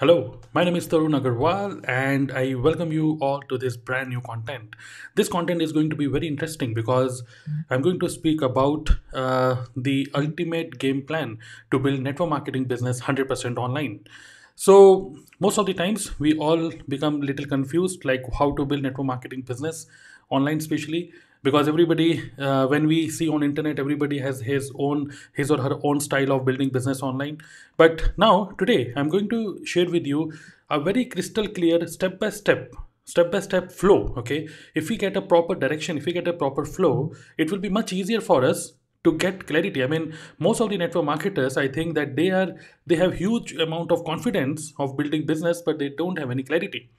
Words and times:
Hello, 0.00 0.38
my 0.54 0.62
name 0.62 0.76
is 0.76 0.86
Tarun 0.86 1.20
Agarwal 1.20 1.84
and 1.88 2.30
I 2.30 2.54
welcome 2.54 2.92
you 2.92 3.18
all 3.20 3.40
to 3.48 3.58
this 3.58 3.76
brand 3.76 4.10
new 4.10 4.20
content. 4.20 4.76
This 5.16 5.28
content 5.28 5.60
is 5.60 5.72
going 5.72 5.90
to 5.90 5.96
be 5.96 6.06
very 6.06 6.28
interesting 6.28 6.72
because 6.72 7.24
I'm 7.68 7.82
going 7.82 7.98
to 7.98 8.08
speak 8.08 8.40
about 8.40 8.90
uh, 9.12 9.64
the 9.74 10.08
ultimate 10.14 10.78
game 10.78 11.02
plan 11.02 11.38
to 11.72 11.80
build 11.80 11.98
network 11.98 12.30
marketing 12.30 12.66
business 12.66 13.00
100% 13.00 13.58
online. 13.58 14.04
So 14.54 15.16
most 15.40 15.58
of 15.58 15.66
the 15.66 15.74
times 15.74 16.16
we 16.20 16.38
all 16.38 16.70
become 16.86 17.20
little 17.20 17.46
confused 17.46 18.04
like 18.04 18.22
how 18.38 18.52
to 18.52 18.64
build 18.64 18.84
network 18.84 19.06
marketing 19.06 19.42
business 19.42 19.88
online 20.30 20.58
especially 20.58 21.12
because 21.48 21.68
everybody 21.72 22.08
uh, 22.38 22.66
when 22.66 22.86
we 22.86 22.98
see 23.18 23.28
on 23.36 23.42
internet 23.42 23.78
everybody 23.84 24.18
has 24.24 24.40
his 24.48 24.70
own 24.86 25.04
his 25.40 25.50
or 25.50 25.58
her 25.66 25.76
own 25.82 26.00
style 26.06 26.32
of 26.32 26.44
building 26.44 26.68
business 26.68 27.02
online. 27.02 27.38
But 27.82 28.02
now 28.24 28.32
today 28.58 28.92
i'm 28.96 29.08
going 29.14 29.30
to 29.30 29.40
share 29.64 29.90
with 29.96 30.06
you 30.06 30.32
a 30.70 30.80
very 30.88 31.04
crystal 31.14 31.48
clear 31.58 31.86
step 31.86 32.18
by 32.24 32.30
step 32.40 32.74
step 33.04 33.32
by 33.32 33.40
step 33.40 33.72
flow 33.72 34.14
okay? 34.18 34.48
If 34.74 34.90
we 34.90 34.98
get 34.98 35.16
a 35.16 35.22
proper 35.22 35.54
direction 35.54 35.96
if 35.96 36.04
we 36.04 36.12
get 36.12 36.28
a 36.28 36.34
proper 36.42 36.66
flow 36.66 37.14
it 37.38 37.50
will 37.50 37.64
be 37.66 37.70
much 37.78 37.92
easier 37.92 38.20
for 38.20 38.44
us 38.44 38.74
to 39.08 39.16
get 39.24 39.46
clarity. 39.46 39.82
I 39.82 39.86
mean 39.86 40.12
most 40.38 40.60
of 40.60 40.70
the 40.70 40.78
network 40.78 41.04
marketers 41.04 41.56
i 41.56 41.66
think 41.76 41.94
that 41.94 42.14
they 42.16 42.30
are 42.30 42.48
they 42.86 42.96
have 43.02 43.14
huge 43.14 43.54
amount 43.66 43.92
of 43.92 44.04
confidence 44.04 44.72
of 44.78 44.96
building 44.96 45.26
business 45.26 45.62
but 45.64 45.78
they 45.78 45.90
don't 46.02 46.18
have 46.18 46.30
any 46.30 46.42
clarity. 46.42 46.90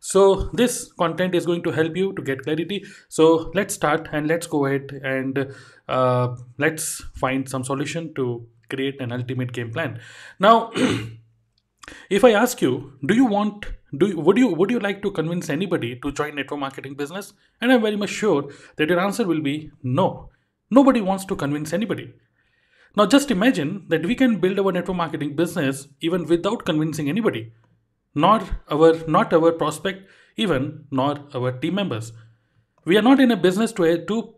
So 0.00 0.50
this 0.52 0.92
content 0.92 1.34
is 1.34 1.46
going 1.46 1.62
to 1.64 1.70
help 1.72 1.96
you 1.96 2.12
to 2.14 2.22
get 2.22 2.42
clarity. 2.42 2.84
So 3.08 3.50
let's 3.54 3.74
start 3.74 4.08
and 4.12 4.28
let's 4.28 4.46
go 4.46 4.66
ahead 4.66 4.92
and 5.02 5.54
uh, 5.88 6.36
let's 6.56 7.02
find 7.16 7.48
some 7.48 7.64
solution 7.64 8.14
to 8.14 8.46
create 8.70 9.00
an 9.00 9.12
ultimate 9.12 9.52
game 9.52 9.72
plan. 9.72 10.00
Now 10.38 10.70
if 12.10 12.24
i 12.28 12.32
ask 12.38 12.60
you 12.62 12.72
do 13.10 13.14
you 13.14 13.24
want 13.24 13.66
do 13.96 14.08
you, 14.08 14.18
would 14.20 14.36
you 14.36 14.48
would 14.48 14.70
you 14.70 14.78
like 14.78 15.00
to 15.02 15.10
convince 15.10 15.48
anybody 15.48 15.98
to 16.02 16.12
join 16.12 16.34
network 16.34 16.60
marketing 16.60 16.94
business? 16.94 17.32
And 17.60 17.72
i'm 17.72 17.80
very 17.80 17.96
much 17.96 18.10
sure 18.10 18.50
that 18.76 18.90
your 18.90 19.00
answer 19.00 19.26
will 19.26 19.40
be 19.40 19.70
no 19.82 20.28
nobody 20.70 21.00
wants 21.00 21.24
to 21.26 21.36
convince 21.36 21.72
anybody. 21.72 22.12
Now 22.96 23.06
just 23.06 23.30
imagine 23.30 23.84
that 23.88 24.04
we 24.04 24.14
can 24.14 24.38
build 24.40 24.58
our 24.58 24.72
network 24.72 24.96
marketing 24.96 25.36
business 25.36 25.88
even 26.00 26.24
without 26.26 26.64
convincing 26.64 27.08
anybody. 27.08 27.52
Nor 28.14 28.42
our 28.70 28.94
not 29.06 29.32
our 29.32 29.52
prospect 29.52 30.08
even 30.36 30.86
nor 30.90 31.18
our 31.34 31.52
team 31.52 31.74
members. 31.74 32.12
We 32.84 32.96
are 32.96 33.02
not 33.02 33.20
in 33.20 33.30
a 33.30 33.36
business 33.36 33.72
to, 33.72 34.04
to 34.06 34.34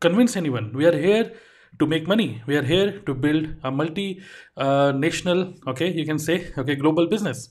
convince 0.00 0.36
anyone. 0.36 0.72
We 0.72 0.86
are 0.86 0.96
here 0.96 1.32
to 1.78 1.86
make 1.86 2.06
money. 2.06 2.42
We 2.46 2.56
are 2.56 2.62
here 2.62 3.00
to 3.00 3.14
build 3.14 3.48
a 3.62 3.70
multi 3.70 4.22
uh, 4.56 4.92
national 4.92 5.54
okay 5.66 5.92
you 5.92 6.06
can 6.06 6.18
say 6.18 6.52
okay 6.56 6.76
global 6.76 7.06
business. 7.06 7.50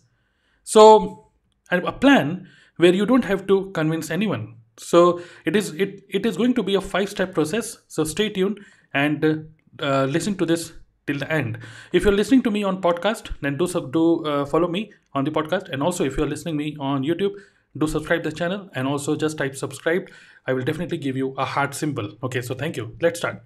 So 0.63 1.31
a 1.71 1.91
plan 1.91 2.47
where 2.77 2.93
you 2.93 3.05
don't 3.05 3.25
have 3.25 3.47
to 3.47 3.71
convince 3.71 4.09
anyone 4.09 4.56
so 4.77 5.19
it 5.45 5.55
is 5.55 5.73
it, 5.73 6.03
it 6.09 6.25
is 6.25 6.37
going 6.37 6.53
to 6.53 6.63
be 6.63 6.75
a 6.75 6.81
five 6.81 7.09
step 7.09 7.33
process 7.33 7.77
so 7.87 8.03
stay 8.03 8.29
tuned 8.29 8.59
and 8.93 9.47
uh, 9.81 10.05
listen 10.05 10.35
to 10.35 10.45
this 10.45 10.73
till 11.07 11.17
the 11.17 11.31
end. 11.31 11.57
If 11.93 12.03
you're 12.03 12.13
listening 12.13 12.43
to 12.43 12.51
me 12.51 12.63
on 12.63 12.81
podcast, 12.81 13.31
then 13.41 13.57
do 13.57 13.67
sub 13.67 13.91
do 13.91 14.25
uh, 14.25 14.45
follow 14.45 14.67
me 14.67 14.91
on 15.13 15.23
the 15.23 15.31
podcast, 15.31 15.69
and 15.69 15.81
also 15.81 16.03
if 16.03 16.17
you're 16.17 16.27
listening 16.27 16.57
me 16.57 16.75
on 16.79 17.03
YouTube, 17.03 17.31
do 17.77 17.87
subscribe 17.87 18.23
the 18.23 18.31
channel 18.31 18.69
and 18.73 18.87
also 18.87 19.15
just 19.15 19.37
type 19.37 19.55
subscribe. 19.55 20.09
I 20.45 20.53
will 20.53 20.63
definitely 20.63 20.97
give 20.97 21.17
you 21.17 21.33
a 21.37 21.45
heart 21.45 21.73
symbol. 21.73 22.11
Okay, 22.23 22.41
so 22.41 22.55
thank 22.55 22.77
you. 22.77 22.95
Let's 23.01 23.19
start. 23.19 23.43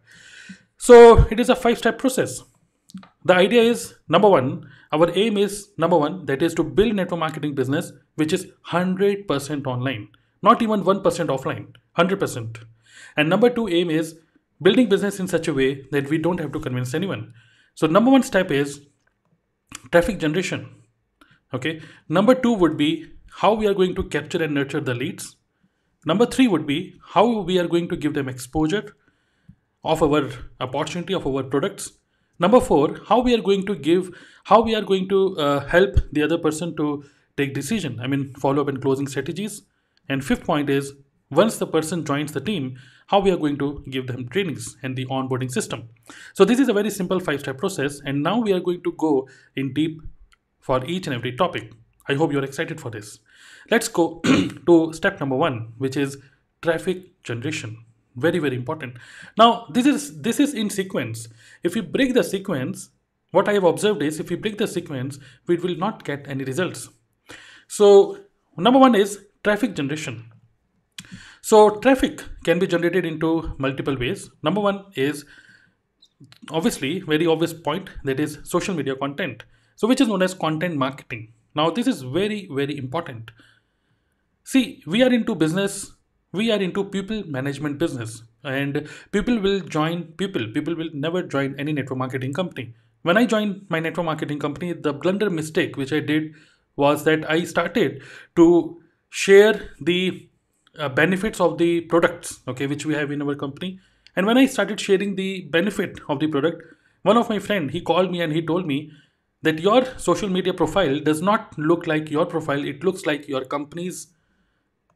So 0.78 1.26
it 1.30 1.40
is 1.40 1.50
a 1.50 1.56
five 1.56 1.78
step 1.78 2.00
process. 2.00 2.44
The 3.24 3.36
idea 3.36 3.62
is 3.62 3.94
number 4.10 4.30
one, 4.30 4.68
our 4.92 5.10
aim 5.16 5.38
is 5.38 5.70
number 5.78 5.98
one, 5.98 6.26
that 6.26 6.42
is 6.42 6.54
to 6.56 6.64
build 6.64 6.96
network 6.96 7.20
marketing 7.20 7.56
business 7.56 7.94
which 8.16 8.34
is 8.34 8.48
100% 8.68 9.68
online, 9.68 10.10
not 10.42 10.62
even 10.62 10.84
1% 10.84 11.04
offline, 11.04 11.76
100%. 11.98 12.64
And 13.18 13.30
number 13.30 13.50
two 13.50 13.68
aim 13.68 13.90
is 13.90 14.18
building 14.62 14.90
business 14.90 15.20
in 15.20 15.28
such 15.28 15.48
a 15.48 15.54
way 15.54 15.86
that 15.92 16.10
we 16.10 16.18
don't 16.18 16.40
have 16.40 16.52
to 16.52 16.60
convince 16.60 16.94
anyone. 16.94 17.34
So 17.76 17.88
number 17.88 18.12
one 18.12 18.24
step 18.24 18.52
is 18.52 18.88
traffic 19.92 20.20
generation. 20.20 20.70
Okay. 21.54 21.82
Number 22.08 22.36
two 22.36 22.54
would 22.54 22.78
be 22.78 23.12
how 23.38 23.54
we 23.54 23.68
are 23.68 23.74
going 23.74 23.96
to 23.96 24.04
capture 24.04 24.44
and 24.44 24.54
nurture 24.54 24.82
the 24.82 24.94
leads. 24.94 25.36
Number 26.06 26.26
three 26.26 26.48
would 26.48 26.66
be 26.66 26.96
how 27.14 27.42
we 27.42 27.60
are 27.60 27.68
going 27.68 27.88
to 27.90 27.96
give 27.96 28.14
them 28.14 28.28
exposure 28.28 28.96
of 29.84 30.02
our 30.04 30.30
opportunity 30.60 31.14
of 31.14 31.26
our 31.28 31.44
products. 31.44 31.92
Number 32.40 32.60
four, 32.60 33.00
how 33.08 33.20
we 33.20 33.36
are 33.36 33.42
going 33.42 33.66
to 33.68 33.76
give, 33.76 34.10
how 34.46 34.62
we 34.62 34.74
are 34.76 34.82
going 34.82 35.08
to 35.10 35.38
uh, 35.38 35.60
help 35.68 35.98
the 36.12 36.24
other 36.24 36.38
person 36.38 36.76
to 36.78 37.04
take 37.38 37.54
decision. 37.54 38.00
I 38.00 38.08
mean, 38.08 38.34
follow 38.34 38.62
up 38.62 38.68
and 38.68 38.82
closing 38.82 39.08
strategies. 39.08 39.62
And 40.12 40.26
fifth 40.26 40.44
point 40.44 40.70
is 40.70 40.94
once 41.30 41.58
the 41.58 41.66
person 41.66 42.04
joins 42.04 42.34
the 42.34 42.42
team, 42.42 42.78
how 43.08 43.20
we 43.20 43.32
are 43.32 43.38
going 43.38 43.58
to 43.60 43.82
give 43.90 44.08
them 44.08 44.28
trainings 44.28 44.76
and 44.84 44.98
the 44.98 45.06
onboarding 45.06 45.50
system. 45.50 45.88
So 46.34 46.44
this 46.44 46.60
is 46.60 46.68
a 46.68 46.74
very 46.74 46.90
simple 46.90 47.22
five-step 47.22 47.58
process 47.58 48.02
and 48.06 48.22
now 48.22 48.40
we 48.40 48.52
are 48.52 48.60
going 48.60 48.84
to 48.84 48.92
go 48.98 49.30
in 49.56 49.74
deep 49.74 50.02
for 50.60 50.84
each 50.86 51.08
and 51.08 51.16
every 51.16 51.38
topic. 51.38 51.72
I 52.10 52.16
hope 52.16 52.34
you're 52.34 52.44
excited 52.44 52.82
for 52.82 52.92
this. 52.92 53.20
Let's 53.70 53.88
go 53.88 54.20
to 54.66 54.92
step 54.92 55.22
number 55.22 55.38
one, 55.38 55.74
which 55.78 55.96
is 55.96 56.18
traffic 56.62 57.24
generation. 57.24 57.78
Very, 58.18 58.40
very 58.40 58.58
important. 58.58 58.98
Now, 59.38 59.68
this 59.70 59.86
is 59.86 60.22
this 60.22 60.42
is 60.42 60.54
in 60.54 60.70
sequence. 60.70 61.30
If 61.64 61.76
we 61.76 61.82
break 61.82 62.14
the 62.14 62.24
sequence, 62.26 62.90
what 63.32 63.48
I 63.48 63.54
have 63.54 63.64
observed 63.64 64.02
is 64.02 64.20
if 64.20 64.30
we 64.30 64.36
break 64.36 64.58
the 64.58 64.68
sequence, 64.68 65.20
we 65.48 65.56
will 65.56 65.78
not 65.78 66.04
get 66.04 66.28
any 66.28 66.44
results. 66.44 66.90
So 67.70 68.18
number 68.58 68.80
one 68.80 68.96
is 68.96 69.20
traffic 69.44 69.76
generation. 69.76 70.32
So 71.42 71.80
traffic 71.80 72.24
can 72.44 72.60
be 72.60 72.68
generated 72.68 73.06
into 73.06 73.56
multiple 73.58 73.98
ways. 73.98 74.30
Number 74.44 74.62
one 74.62 74.86
is 74.96 75.26
obviously 76.52 77.00
very 77.00 77.26
obvious 77.26 77.54
point 77.54 77.90
that 78.04 78.20
is 78.20 78.38
social 78.44 78.76
media 78.76 78.96
content. 78.96 79.44
So 79.76 79.88
which 79.88 80.02
is 80.02 80.08
known 80.08 80.22
as 80.22 80.34
content 80.34 80.76
marketing. 80.76 81.34
Now 81.56 81.72
this 81.72 81.88
is 81.88 82.04
very, 82.04 82.48
very 82.52 82.78
important. 82.78 83.32
See, 84.44 84.84
we 84.86 85.02
are 85.04 85.12
into 85.12 85.34
business. 85.34 85.94
We 86.32 86.52
are 86.52 86.62
into 86.62 86.84
people 86.84 87.24
management 87.28 87.78
business 87.80 88.24
and 88.44 88.88
people 89.12 89.40
will 89.40 89.60
join 89.62 90.04
people. 90.14 90.48
People 90.54 90.76
will 90.76 90.90
never 90.94 91.24
join 91.24 91.56
any 91.60 91.74
network 91.74 91.98
marketing 91.98 92.34
company. 92.34 92.74
When 93.02 93.18
I 93.18 93.26
joined 93.26 93.66
my 93.70 93.80
network 93.80 94.06
marketing 94.06 94.40
company, 94.40 94.74
the 94.74 94.94
blunder 94.94 95.30
mistake 95.30 95.76
which 95.76 95.92
I 95.92 96.00
did 96.00 96.34
was 96.76 97.04
that 97.04 97.30
I 97.30 97.44
started 97.44 98.04
to 98.36 98.81
share 99.12 99.70
the 99.80 100.28
uh, 100.80 100.90
benefits 100.90 101.40
of 101.42 101.58
the 101.58 101.82
products 101.82 102.40
okay 102.48 102.66
which 102.66 102.86
we 102.86 102.94
have 102.94 103.12
in 103.12 103.22
our 103.22 103.36
company. 103.36 103.80
And 104.16 104.26
when 104.26 104.38
i 104.38 104.46
started 104.46 104.80
sharing 104.80 105.16
the 105.16 105.42
benefit 105.56 106.00
of 106.10 106.20
the 106.20 106.28
product 106.28 106.64
one 107.04 107.18
of 107.18 107.30
my 107.30 107.40
friend 107.40 107.72
he 107.72 107.82
called 107.82 108.12
me 108.12 108.22
and 108.22 108.34
he 108.34 108.42
told 108.46 108.66
me 108.66 108.92
that 109.42 109.60
your 109.60 109.84
social 109.98 110.30
media 110.30 110.54
profile 110.54 111.00
does 111.00 111.22
not 111.22 111.58
look 111.58 111.88
like 111.88 112.10
your 112.10 112.26
profile. 112.26 112.64
It 112.64 112.84
looks 112.84 113.06
like 113.06 113.28
your 113.28 113.44
company's 113.44 114.08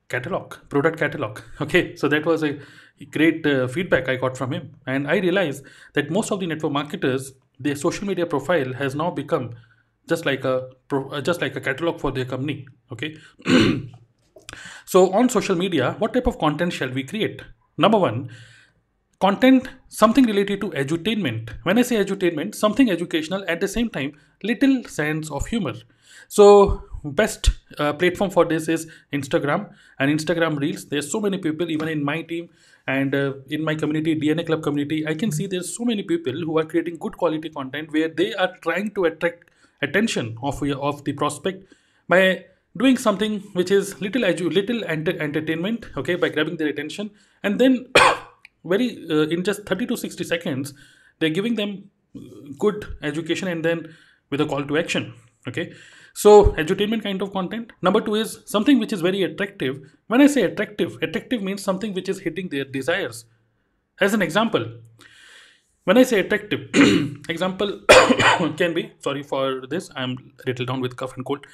catalog 0.08 0.56
product 0.70 1.00
catalog 1.00 1.42
okay? 1.62 1.96
So 1.96 2.08
that 2.08 2.26
was 2.26 2.44
a 2.44 2.60
great 3.12 3.46
uh, 3.46 3.68
feedback 3.68 4.08
i 4.08 4.16
got 4.16 4.38
from 4.38 4.54
him. 4.54 4.76
And 4.88 5.08
i 5.10 5.18
realized 5.18 5.66
that 5.94 6.10
most 6.10 6.32
of 6.32 6.40
the 6.40 6.48
network 6.48 6.72
marketers 6.72 7.34
their 7.60 7.76
social 7.76 8.08
media 8.08 8.26
profile 8.26 8.74
has 8.74 8.96
now 8.96 9.12
become 9.12 9.56
just 10.08 10.26
like 10.26 10.46
a 10.46 10.70
uh, 10.92 11.22
just 11.22 11.42
like 11.42 11.56
a 11.56 11.62
catalog 11.62 12.00
for 12.00 12.12
their 12.12 12.26
company 12.26 12.68
okay 12.92 13.18
So 14.86 15.12
on 15.14 15.30
social 15.30 15.56
media, 15.56 15.96
what 16.00 16.14
type 16.14 16.28
of 16.28 16.38
content 16.38 16.74
shall 16.74 16.90
we 16.90 17.04
create? 17.04 17.42
Number 17.78 17.98
one, 17.98 18.30
content 19.20 19.68
something 19.90 20.26
related 20.26 20.62
to 20.62 20.70
edutainment. 20.72 21.50
When 21.64 21.78
I 21.78 21.82
say 21.82 22.04
edutainment, 22.04 22.56
something 22.56 22.90
educational 22.90 23.44
at 23.48 23.60
the 23.62 23.68
same 23.68 23.90
time, 23.90 24.14
little 24.44 24.84
sense 24.84 25.32
of 25.32 25.48
humor. 25.48 25.74
So 26.28 26.84
best 27.04 27.50
uh, 27.80 27.94
platform 27.94 28.32
for 28.32 28.46
this 28.46 28.68
is 28.68 28.88
Instagram 29.14 29.74
and 30.00 30.20
Instagram 30.20 30.60
Reels. 30.60 30.86
There's 30.86 31.12
so 31.12 31.20
many 31.20 31.38
people, 31.38 31.70
even 31.70 31.88
in 31.88 32.04
my 32.04 32.22
team 32.22 32.50
and 32.88 33.16
uh, 33.16 33.34
in 33.50 33.64
my 33.64 33.76
community, 33.76 34.16
DNA 34.16 34.46
Club 34.46 34.64
community, 34.64 35.08
I 35.08 35.16
can 35.16 35.32
see 35.32 35.48
there's 35.48 35.76
so 35.76 35.86
many 35.86 36.04
people 36.04 36.34
who 36.34 36.58
are 36.60 36.66
creating 36.66 36.98
good 36.98 37.18
quality 37.18 37.50
content 37.50 37.92
where 37.92 38.10
they 38.10 38.34
are 38.34 38.56
trying 38.62 38.92
to 38.92 39.06
attract 39.06 39.50
attention 39.82 40.38
of, 40.42 40.62
of 40.64 41.04
the 41.04 41.14
prospect 41.14 41.74
by 42.08 42.46
doing 42.78 42.98
something 42.98 43.40
which 43.54 43.72
is 43.72 44.00
little 44.02 44.22
little 44.22 44.84
enter- 44.86 45.20
entertainment 45.22 45.86
okay 45.98 46.16
by 46.16 46.30
grabbing 46.30 46.58
their 46.58 46.68
attention 46.68 47.12
and 47.44 47.60
then 47.60 47.86
very 48.66 48.90
uh, 49.10 49.28
in 49.36 49.44
just 49.44 49.66
30 49.66 49.88
to 49.88 49.98
60 49.98 50.24
seconds 50.24 50.74
they're 51.20 51.38
giving 51.38 51.56
them 51.56 51.90
good 52.60 52.86
education 53.02 53.48
and 53.48 53.64
then 53.64 53.96
with 54.30 54.42
a 54.42 54.46
call 54.46 54.66
to 54.66 54.78
action 54.78 55.14
okay 55.48 55.72
so 56.14 56.54
edutainment 56.64 57.04
kind 57.04 57.22
of 57.22 57.32
content 57.32 57.72
number 57.82 58.02
two 58.02 58.16
is 58.16 58.40
something 58.46 58.80
which 58.80 58.94
is 58.94 59.02
very 59.02 59.24
attractive 59.24 59.80
when 60.08 60.22
i 60.22 60.28
say 60.28 60.44
attractive 60.44 60.98
attractive 61.02 61.42
means 61.42 61.64
something 61.64 61.94
which 61.94 62.10
is 62.10 62.20
hitting 62.20 62.50
their 62.50 62.66
desires 62.66 63.26
as 64.02 64.14
an 64.14 64.22
example 64.22 64.66
when 65.86 66.00
I 66.00 66.04
say 66.04 66.20
attractive, 66.20 66.62
example 67.30 67.82
can 68.58 68.74
be 68.74 68.92
sorry 69.00 69.22
for 69.22 69.68
this. 69.68 69.92
I'm 69.96 70.14
a 70.14 70.48
little 70.48 70.66
down 70.66 70.82
with 70.82 70.96
cough 70.96 71.16
and 71.16 71.24
cold. 71.24 71.46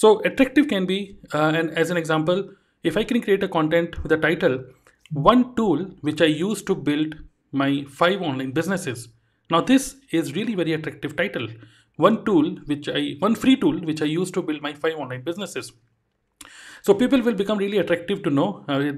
So 0.00 0.20
attractive 0.20 0.68
can 0.68 0.86
be, 0.86 1.18
uh, 1.34 1.50
and 1.56 1.70
as 1.76 1.90
an 1.90 1.96
example, 1.96 2.50
if 2.84 2.96
I 2.96 3.02
can 3.02 3.20
create 3.20 3.42
a 3.42 3.48
content 3.48 4.00
with 4.04 4.12
a 4.12 4.16
title, 4.16 4.62
one 5.10 5.56
tool 5.56 5.78
which 6.02 6.22
I 6.22 6.26
use 6.26 6.62
to 6.68 6.76
build 6.76 7.16
my 7.50 7.84
five 7.90 8.22
online 8.22 8.52
businesses. 8.52 9.08
Now 9.50 9.60
this 9.60 9.96
is 10.12 10.36
really 10.36 10.54
very 10.54 10.72
attractive 10.74 11.16
title. 11.16 11.48
One 11.96 12.24
tool 12.24 12.58
which 12.66 12.88
I, 12.88 13.16
one 13.18 13.34
free 13.34 13.56
tool 13.56 13.80
which 13.80 14.00
I 14.00 14.04
use 14.04 14.30
to 14.36 14.40
build 14.40 14.62
my 14.62 14.72
five 14.72 14.94
online 14.94 15.22
businesses. 15.22 15.72
So 16.82 16.94
people 16.94 17.20
will 17.20 17.34
become 17.34 17.58
really 17.58 17.78
attractive 17.78 18.22
to 18.22 18.30
know. 18.30 18.64
Uh, 18.68 18.92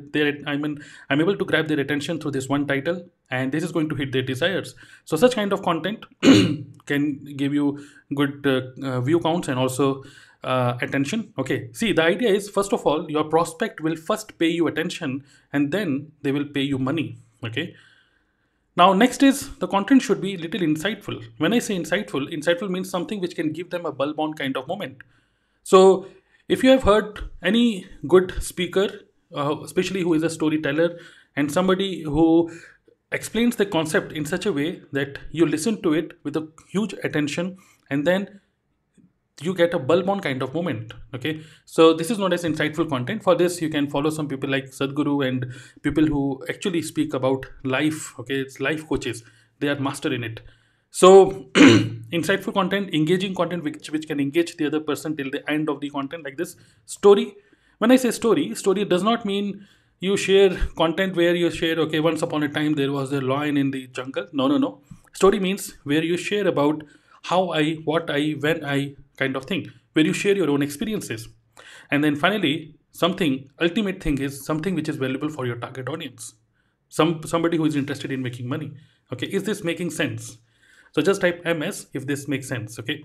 I 0.46 0.56
mean, 0.58 0.82
I'm 1.08 1.20
able 1.20 1.36
to 1.36 1.44
grab 1.46 1.68
their 1.68 1.80
attention 1.80 2.20
through 2.20 2.32
this 2.32 2.46
one 2.48 2.66
title, 2.66 3.06
and 3.30 3.50
this 3.50 3.64
is 3.64 3.72
going 3.72 3.88
to 3.88 3.94
hit 3.94 4.12
their 4.12 4.22
desires. 4.22 4.74
So 5.06 5.16
such 5.16 5.34
kind 5.34 5.52
of 5.54 5.62
content 5.62 6.04
can 6.86 7.24
give 7.36 7.54
you 7.54 7.82
good 8.14 8.46
uh, 8.46 8.86
uh, 8.86 9.00
view 9.00 9.18
counts 9.20 9.48
and 9.48 9.58
also 9.58 10.04
uh, 10.42 10.78
attention. 10.80 11.32
Okay. 11.38 11.70
See, 11.72 11.92
the 11.92 12.02
idea 12.02 12.30
is 12.30 12.48
first 12.48 12.72
of 12.72 12.86
all, 12.86 13.10
your 13.10 13.24
prospect 13.24 13.80
will 13.80 13.96
first 13.96 14.38
pay 14.38 14.48
you 14.48 14.66
attention, 14.66 15.24
and 15.52 15.70
then 15.70 16.12
they 16.22 16.32
will 16.32 16.46
pay 16.46 16.62
you 16.62 16.78
money. 16.78 17.18
Okay. 17.44 17.74
Now, 18.76 18.92
next 18.92 19.22
is 19.22 19.56
the 19.58 19.66
content 19.66 20.00
should 20.00 20.20
be 20.20 20.36
little 20.36 20.60
insightful. 20.60 21.22
When 21.38 21.52
I 21.52 21.58
say 21.58 21.76
insightful, 21.76 22.32
insightful 22.32 22.70
means 22.70 22.88
something 22.88 23.20
which 23.20 23.34
can 23.34 23.52
give 23.52 23.70
them 23.70 23.84
a 23.84 23.92
bulb 23.92 24.18
on 24.18 24.34
kind 24.34 24.56
of 24.56 24.68
moment. 24.68 24.98
So 25.64 26.06
if 26.48 26.64
you 26.64 26.70
have 26.70 26.84
heard 26.84 27.30
any 27.42 27.86
good 28.06 28.42
speaker, 28.42 28.88
uh, 29.36 29.60
especially 29.62 30.02
who 30.02 30.14
is 30.14 30.22
a 30.22 30.30
storyteller 30.30 30.98
and 31.36 31.52
somebody 31.52 32.02
who 32.02 32.50
explains 33.12 33.56
the 33.56 33.66
concept 33.66 34.12
in 34.12 34.24
such 34.24 34.46
a 34.46 34.52
way 34.52 34.82
that 34.92 35.18
you 35.30 35.46
listen 35.46 35.82
to 35.82 35.92
it 35.92 36.12
with 36.22 36.36
a 36.36 36.48
huge 36.68 36.94
attention 37.04 37.56
and 37.90 38.06
then 38.06 38.39
you 39.40 39.54
get 39.54 39.74
a 39.74 39.78
bulb 39.78 40.08
on 40.08 40.20
kind 40.20 40.42
of 40.42 40.54
moment 40.54 40.92
okay 41.14 41.40
so 41.64 41.92
this 41.94 42.10
is 42.10 42.18
not 42.18 42.32
as 42.32 42.44
insightful 42.44 42.88
content 42.88 43.22
for 43.22 43.34
this 43.34 43.60
you 43.62 43.68
can 43.68 43.88
follow 43.88 44.10
some 44.10 44.28
people 44.28 44.50
like 44.50 44.66
sadhguru 44.66 45.26
and 45.26 45.46
people 45.82 46.06
who 46.06 46.22
actually 46.48 46.82
speak 46.82 47.14
about 47.14 47.46
life 47.64 48.18
okay 48.18 48.40
it's 48.40 48.60
life 48.60 48.86
coaches 48.88 49.22
they 49.60 49.68
are 49.68 49.80
master 49.80 50.12
in 50.12 50.24
it 50.24 50.40
so 50.90 51.46
insightful 52.12 52.52
content, 52.52 52.92
engaging 52.92 53.34
content 53.34 53.62
which, 53.62 53.90
which 53.90 54.08
can 54.08 54.18
engage 54.18 54.56
the 54.56 54.66
other 54.66 54.80
person 54.80 55.16
till 55.16 55.30
the 55.30 55.48
end 55.50 55.68
of 55.68 55.80
the 55.80 55.90
content 55.90 56.24
like 56.24 56.36
this. 56.36 56.56
Story. 56.84 57.34
When 57.78 57.90
I 57.90 57.96
say 57.96 58.10
story, 58.10 58.54
story 58.54 58.84
does 58.84 59.02
not 59.02 59.24
mean 59.24 59.66
you 60.00 60.16
share 60.16 60.56
content 60.76 61.14
where 61.14 61.34
you 61.34 61.50
share, 61.50 61.78
okay, 61.80 62.00
once 62.00 62.22
upon 62.22 62.42
a 62.42 62.48
time 62.48 62.74
there 62.74 62.90
was 62.90 63.12
a 63.12 63.20
lion 63.20 63.56
in 63.56 63.70
the 63.70 63.86
jungle. 63.88 64.26
No, 64.32 64.48
no, 64.48 64.58
no. 64.58 64.80
Story 65.12 65.38
means 65.38 65.74
where 65.84 66.02
you 66.02 66.16
share 66.16 66.46
about 66.48 66.82
how 67.22 67.50
I, 67.52 67.74
what 67.84 68.10
I, 68.10 68.32
when 68.40 68.64
I 68.64 68.94
kind 69.16 69.36
of 69.36 69.44
thing, 69.44 69.70
where 69.92 70.04
you 70.04 70.12
share 70.12 70.36
your 70.36 70.50
own 70.50 70.62
experiences. 70.62 71.28
And 71.90 72.02
then 72.02 72.16
finally, 72.16 72.74
something, 72.92 73.48
ultimate 73.60 74.02
thing 74.02 74.18
is 74.18 74.44
something 74.44 74.74
which 74.74 74.88
is 74.88 74.96
valuable 74.96 75.28
for 75.28 75.46
your 75.46 75.56
target 75.56 75.88
audience. 75.88 76.34
Some 76.88 77.22
somebody 77.24 77.56
who 77.56 77.64
is 77.66 77.76
interested 77.76 78.10
in 78.10 78.22
making 78.22 78.48
money. 78.48 78.72
Okay, 79.12 79.26
is 79.26 79.44
this 79.44 79.62
making 79.62 79.90
sense? 79.90 80.38
So 80.92 81.02
just 81.02 81.20
type 81.20 81.44
MS 81.44 81.86
if 81.92 82.06
this 82.06 82.26
makes 82.26 82.48
sense. 82.48 82.78
Okay. 82.80 83.04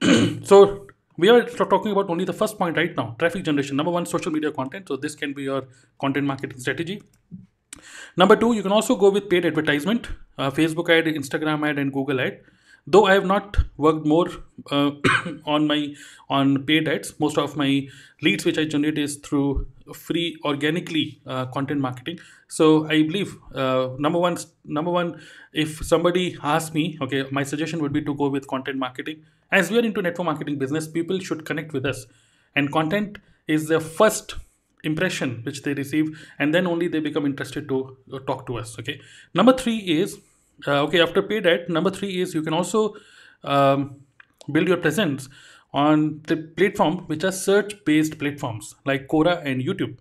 so 0.42 0.86
we 1.16 1.28
are 1.28 1.42
talking 1.42 1.92
about 1.92 2.10
only 2.10 2.24
the 2.24 2.32
first 2.32 2.58
point 2.58 2.76
right 2.76 2.96
now 2.96 3.14
traffic 3.18 3.44
generation. 3.44 3.76
Number 3.76 3.92
one, 3.92 4.06
social 4.06 4.32
media 4.32 4.50
content. 4.50 4.88
So 4.88 4.96
this 4.96 5.14
can 5.14 5.32
be 5.32 5.44
your 5.44 5.68
content 6.00 6.26
marketing 6.26 6.58
strategy. 6.58 7.02
Number 8.16 8.36
two, 8.36 8.54
you 8.54 8.62
can 8.62 8.72
also 8.72 8.96
go 8.96 9.10
with 9.10 9.28
paid 9.30 9.46
advertisement, 9.46 10.08
uh, 10.36 10.50
Facebook 10.50 10.90
ad, 10.90 11.06
Instagram 11.06 11.68
ad, 11.68 11.78
and 11.78 11.92
Google 11.92 12.20
ad 12.20 12.40
though 12.86 13.04
i 13.06 13.12
have 13.12 13.24
not 13.24 13.56
worked 13.76 14.06
more 14.06 14.28
uh, 14.70 14.90
on 15.44 15.66
my 15.66 15.94
on 16.28 16.64
paid 16.64 16.88
ads 16.88 17.18
most 17.20 17.38
of 17.38 17.56
my 17.56 17.86
leads 18.22 18.44
which 18.44 18.58
i 18.58 18.64
generate 18.64 18.98
is 18.98 19.16
through 19.16 19.66
free 19.92 20.38
organically 20.44 21.20
uh, 21.26 21.46
content 21.46 21.80
marketing. 21.80 22.18
So 22.48 22.86
i 22.86 23.02
believe 23.02 23.36
uh, 23.54 23.90
number 23.98 24.18
one 24.18 24.36
number 24.64 24.90
one 24.90 25.20
if 25.52 25.84
somebody 25.84 26.36
asks 26.42 26.74
me 26.74 26.98
okay 27.00 27.24
my 27.30 27.42
suggestion 27.42 27.82
would 27.82 27.92
be 27.92 28.02
to 28.02 28.14
go 28.14 28.28
with 28.28 28.46
content 28.46 28.78
marketing. 28.78 29.24
As 29.50 29.70
we 29.70 29.78
are 29.78 29.84
into 29.84 30.02
network 30.02 30.26
marketing 30.26 30.58
business 30.58 30.86
people 30.86 31.18
should 31.18 31.44
connect 31.44 31.72
with 31.72 31.84
us. 31.84 32.06
And 32.54 32.70
content 32.70 33.18
is 33.46 33.68
the 33.68 33.80
first 33.80 34.34
impression 34.84 35.40
which 35.44 35.62
they 35.62 35.74
receive 35.74 36.18
and 36.38 36.54
then 36.54 36.66
only 36.66 36.88
they 36.88 37.00
become 37.00 37.24
interested 37.24 37.68
to 37.68 37.96
uh, 38.12 38.18
talk 38.20 38.46
to 38.46 38.58
us 38.58 38.78
okay? 38.78 39.00
Number 39.34 39.52
3 39.52 39.76
is 39.76 40.18
uh, 40.66 40.82
okay 40.82 41.00
after 41.00 41.22
paid 41.22 41.46
ad 41.46 41.68
number 41.68 41.90
three 41.90 42.20
is 42.20 42.34
you 42.34 42.42
can 42.42 42.54
also 42.54 42.94
um, 43.44 43.96
build 44.50 44.68
your 44.68 44.76
presence 44.76 45.28
on 45.72 46.20
the 46.26 46.36
platform 46.36 46.98
which 47.06 47.24
are 47.24 47.32
search 47.32 47.84
based 47.84 48.18
platforms 48.18 48.74
like 48.84 49.06
quora 49.08 49.44
and 49.44 49.62
youtube. 49.62 49.96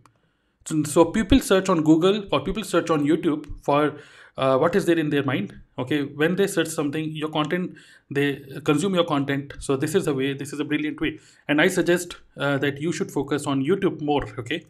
So, 0.66 0.84
so, 0.84 1.06
people 1.06 1.40
search 1.40 1.70
on 1.70 1.82
google 1.84 2.28
or 2.32 2.42
people 2.42 2.64
search 2.64 2.90
on 2.90 3.06
youtube 3.06 3.48
for 3.64 3.96
uh, 4.38 4.58
what 4.58 4.76
is 4.76 4.86
there 4.86 4.98
in 4.98 5.10
their 5.10 5.24
mind 5.24 5.54
okay? 5.78 6.04
When 6.04 6.36
they 6.36 6.48
search 6.48 6.68
something 6.68 7.12
your 7.12 7.30
content 7.30 7.76
they 8.10 8.44
consume 8.64 8.96
your 8.96 9.06
content. 9.06 9.54
So 9.60 9.76
this 9.76 9.96
is 9.96 10.08
a 10.08 10.14
way 10.14 10.34
this 10.34 10.54
is 10.54 10.60
a 10.60 10.66
brilliant 10.66 11.02
way. 11.02 11.20
And 11.48 11.62
i 11.62 11.68
suggest 11.68 12.16
uh, 12.38 12.58
that 12.60 12.82
you 12.82 12.92
should 12.92 13.12
focus 13.12 13.48
on 13.48 13.64
youtube 13.64 14.02
more 14.02 14.24
okay? 14.40 14.66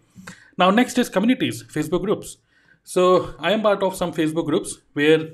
Now 0.57 0.69
next 0.71 0.97
is 0.97 1.09
communities 1.09 1.63
facebook 1.63 2.03
groups. 2.03 2.37
So 2.83 3.35
i 3.39 3.51
am 3.51 3.61
part 3.61 3.83
of 3.83 3.95
some 3.95 4.13
facebook 4.13 4.45
groups 4.45 4.77
where 4.93 5.29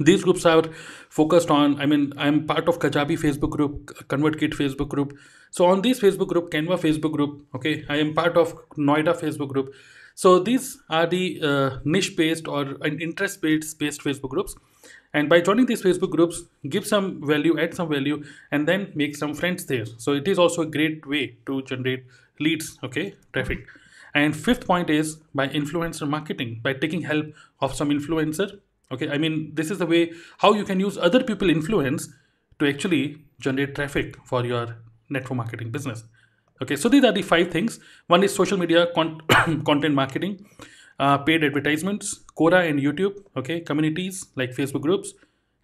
these 0.00 0.22
groups 0.24 0.44
are 0.44 0.62
focused 1.08 1.50
on 1.50 1.80
i 1.80 1.86
mean 1.86 2.12
i'm 2.18 2.46
part 2.46 2.68
of 2.68 2.78
kajabi 2.78 3.18
facebook 3.24 3.50
group 3.50 3.92
convertkit 4.08 4.54
facebook 4.54 4.88
group. 4.88 5.16
So 5.50 5.66
on 5.66 5.82
this 5.82 6.00
facebook 6.00 6.28
group 6.28 6.50
canva 6.50 6.78
facebook 6.78 7.12
group 7.12 7.46
okay 7.54 7.84
i 7.88 7.96
am 7.96 8.12
part 8.14 8.36
of 8.36 8.54
noida 8.76 9.14
facebook 9.20 9.48
group. 9.48 9.74
So 10.14 10.38
these 10.38 10.78
are 10.88 11.06
the 11.06 11.40
uh, 11.42 11.78
niche 11.84 12.16
based 12.16 12.48
or 12.48 12.76
interest 12.86 13.40
based 13.42 13.78
based 13.78 14.02
facebook 14.02 14.30
groups. 14.30 14.54
And 15.14 15.28
by 15.28 15.40
joining 15.40 15.66
these 15.66 15.82
facebook 15.82 16.10
groups 16.10 16.42
give 16.68 16.86
some 16.86 17.26
value 17.26 17.58
add 17.58 17.74
some 17.74 17.88
value 17.88 18.22
and 18.50 18.68
then 18.68 18.92
make 18.94 19.16
some 19.16 19.34
friends 19.34 19.66
there. 19.66 19.86
So 19.98 20.12
it 20.12 20.28
is 20.28 20.38
also 20.38 20.62
a 20.62 20.66
great 20.66 21.06
way 21.06 21.36
to 21.46 21.62
generate 21.62 22.04
leads 22.40 22.78
okay 22.82 23.14
traffic. 23.32 23.66
And 24.14 24.34
fifth 24.34 24.66
point 24.66 24.90
is 24.90 25.16
by 25.34 25.48
influencer 25.48 26.08
marketing 26.08 26.60
by 26.62 26.72
taking 26.74 27.02
help 27.02 27.26
of 27.60 27.74
some 27.74 27.90
influencer 27.90 28.58
okay 28.92 29.08
i 29.10 29.18
mean 29.18 29.50
this 29.54 29.70
is 29.70 29.78
the 29.78 29.86
way 29.86 30.12
how 30.38 30.52
you 30.52 30.64
can 30.64 30.80
use 30.80 30.96
other 30.98 31.22
people 31.22 31.50
influence 31.50 32.08
to 32.58 32.68
actually 32.68 33.18
generate 33.38 33.74
traffic 33.74 34.16
for 34.24 34.44
your 34.44 34.76
network 35.08 35.36
marketing 35.36 35.70
business. 35.70 36.04
Okay 36.62 36.76
so 36.76 36.88
these 36.88 37.04
are 37.04 37.12
the 37.12 37.22
five 37.22 37.50
things. 37.50 37.78
One 38.06 38.22
is 38.22 38.34
social 38.34 38.58
media 38.58 38.88
con- 38.94 39.20
content 39.66 39.94
marketing 39.94 40.46
uh, 40.98 41.18
paid 41.18 41.44
advertisements 41.44 42.20
quora 42.34 42.68
and 42.68 42.80
youtube 42.80 43.16
okay 43.36 43.60
communities 43.60 44.24
like 44.34 44.50
facebook 44.50 44.80
groups 44.80 45.12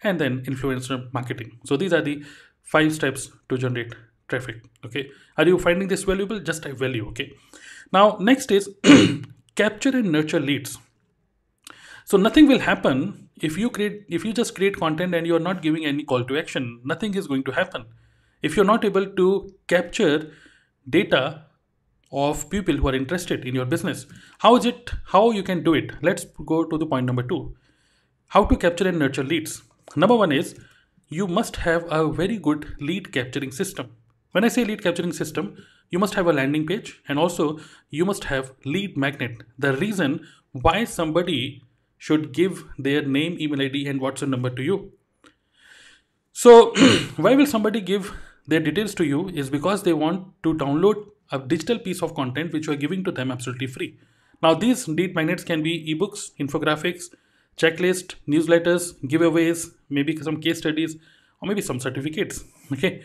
and 0.03 0.21
then 0.21 0.43
influencer 0.43 1.13
marketing. 1.15 1.59
So 1.65 1.77
these 1.77 1.93
are 1.93 2.03
the 2.03 2.25
five 2.63 2.93
steps 2.93 3.31
to 3.49 3.57
generate 3.57 3.95
traffic 4.29 4.63
okay? 4.85 5.11
Are 5.37 5.47
you 5.47 5.59
finding 5.59 5.89
this 5.89 6.05
valuable? 6.05 6.41
Just 6.41 6.63
type 6.63 6.77
value 6.77 7.09
okay? 7.09 7.33
Now 7.93 8.17
next 8.21 8.51
is 8.51 8.69
capture 9.55 9.91
and 9.91 10.13
nurture 10.13 10.41
leads. 10.41 10.79
So 12.05 12.19
nothing 12.19 12.49
will 12.49 12.59
happen 12.59 13.22
if 13.37 13.57
you 13.57 13.71
create 13.71 14.05
if 14.09 14.25
you 14.25 14.33
just 14.33 14.55
create 14.55 14.77
content 14.77 15.15
and 15.15 15.27
you're 15.27 15.41
not 15.41 15.63
giving 15.63 15.85
any 15.87 16.05
call 16.05 16.25
to 16.25 16.39
action, 16.39 16.81
nothing 16.85 17.15
is 17.15 17.27
going 17.27 17.45
to 17.45 17.53
happen. 17.53 17.87
If 18.43 18.57
you're 18.57 18.65
not 18.65 18.85
able 18.85 19.07
to 19.07 19.55
capture 19.69 20.33
data 20.89 21.45
of 22.11 22.51
people 22.51 22.77
who 22.77 22.89
are 22.89 22.95
interested 22.95 23.47
in 23.47 23.55
your 23.55 23.65
business, 23.65 24.07
how 24.39 24.57
is 24.57 24.67
it 24.67 24.91
how 25.07 25.31
you 25.31 25.43
can 25.43 25.63
do 25.63 25.75
it? 25.75 25.93
Let's 26.03 26.25
go 26.47 26.65
to 26.65 26.79
the 26.79 26.87
point 26.87 27.07
number 27.07 27.23
2. 27.23 27.55
How 28.29 28.45
to 28.45 28.57
capture 28.57 28.89
and 28.89 28.99
nurture 28.99 29.25
leads. 29.25 29.63
Number 29.97 30.17
1 30.17 30.33
is 30.33 30.59
you 31.09 31.27
must 31.27 31.57
have 31.57 31.85
a 31.91 32.11
very 32.11 32.39
good 32.39 32.75
lead 32.81 33.13
capturing 33.13 33.53
system. 33.53 33.91
When 34.33 34.45
I 34.45 34.49
say 34.49 34.65
lead 34.65 34.83
capturing 34.83 35.13
system, 35.13 35.57
you 35.91 35.99
must 35.99 36.15
have 36.15 36.27
a 36.27 36.33
landing 36.33 36.67
page 36.67 37.01
and 37.09 37.19
also 37.19 37.61
you 37.91 38.07
must 38.07 38.25
have 38.25 38.53
lead 38.65 38.97
magnet. 38.97 39.43
The 39.59 39.75
reason 39.77 40.27
why 40.53 40.85
somebody 40.85 41.63
should 42.07 42.33
give 42.33 42.65
their 42.87 43.03
name, 43.17 43.37
email 43.39 43.61
ID, 43.65 43.87
and 43.87 44.01
WhatsApp 44.01 44.29
number 44.31 44.51
to 44.51 44.63
you. 44.69 44.77
So, 46.33 46.73
why 47.25 47.35
will 47.37 47.47
somebody 47.47 47.81
give 47.81 48.13
their 48.49 48.59
details 48.59 48.95
to 49.01 49.05
you 49.05 49.29
is 49.29 49.51
because 49.51 49.85
they 49.85 49.93
want 49.93 50.25
to 50.43 50.55
download 50.55 51.05
a 51.31 51.39
digital 51.39 51.79
piece 51.79 52.03
of 52.03 52.15
content 52.17 52.53
which 52.53 52.67
you 52.67 52.73
are 52.73 52.81
giving 52.85 53.05
to 53.05 53.13
them 53.13 53.31
absolutely 53.31 53.69
free. 53.69 53.99
Now, 54.43 54.55
these 54.55 54.89
lead 54.89 55.15
magnets 55.15 55.45
can 55.45 55.63
be 55.63 55.75
ebooks, 55.95 56.33
infographics, 56.41 57.05
checklist, 57.57 58.17
newsletters, 58.27 58.95
giveaways, 59.13 59.71
maybe 59.89 60.17
some 60.17 60.41
case 60.41 60.59
studies, 60.59 60.97
or 61.41 61.49
maybe 61.49 61.63
some 61.63 61.79
certificates. 61.79 62.43
Okay. 62.73 63.03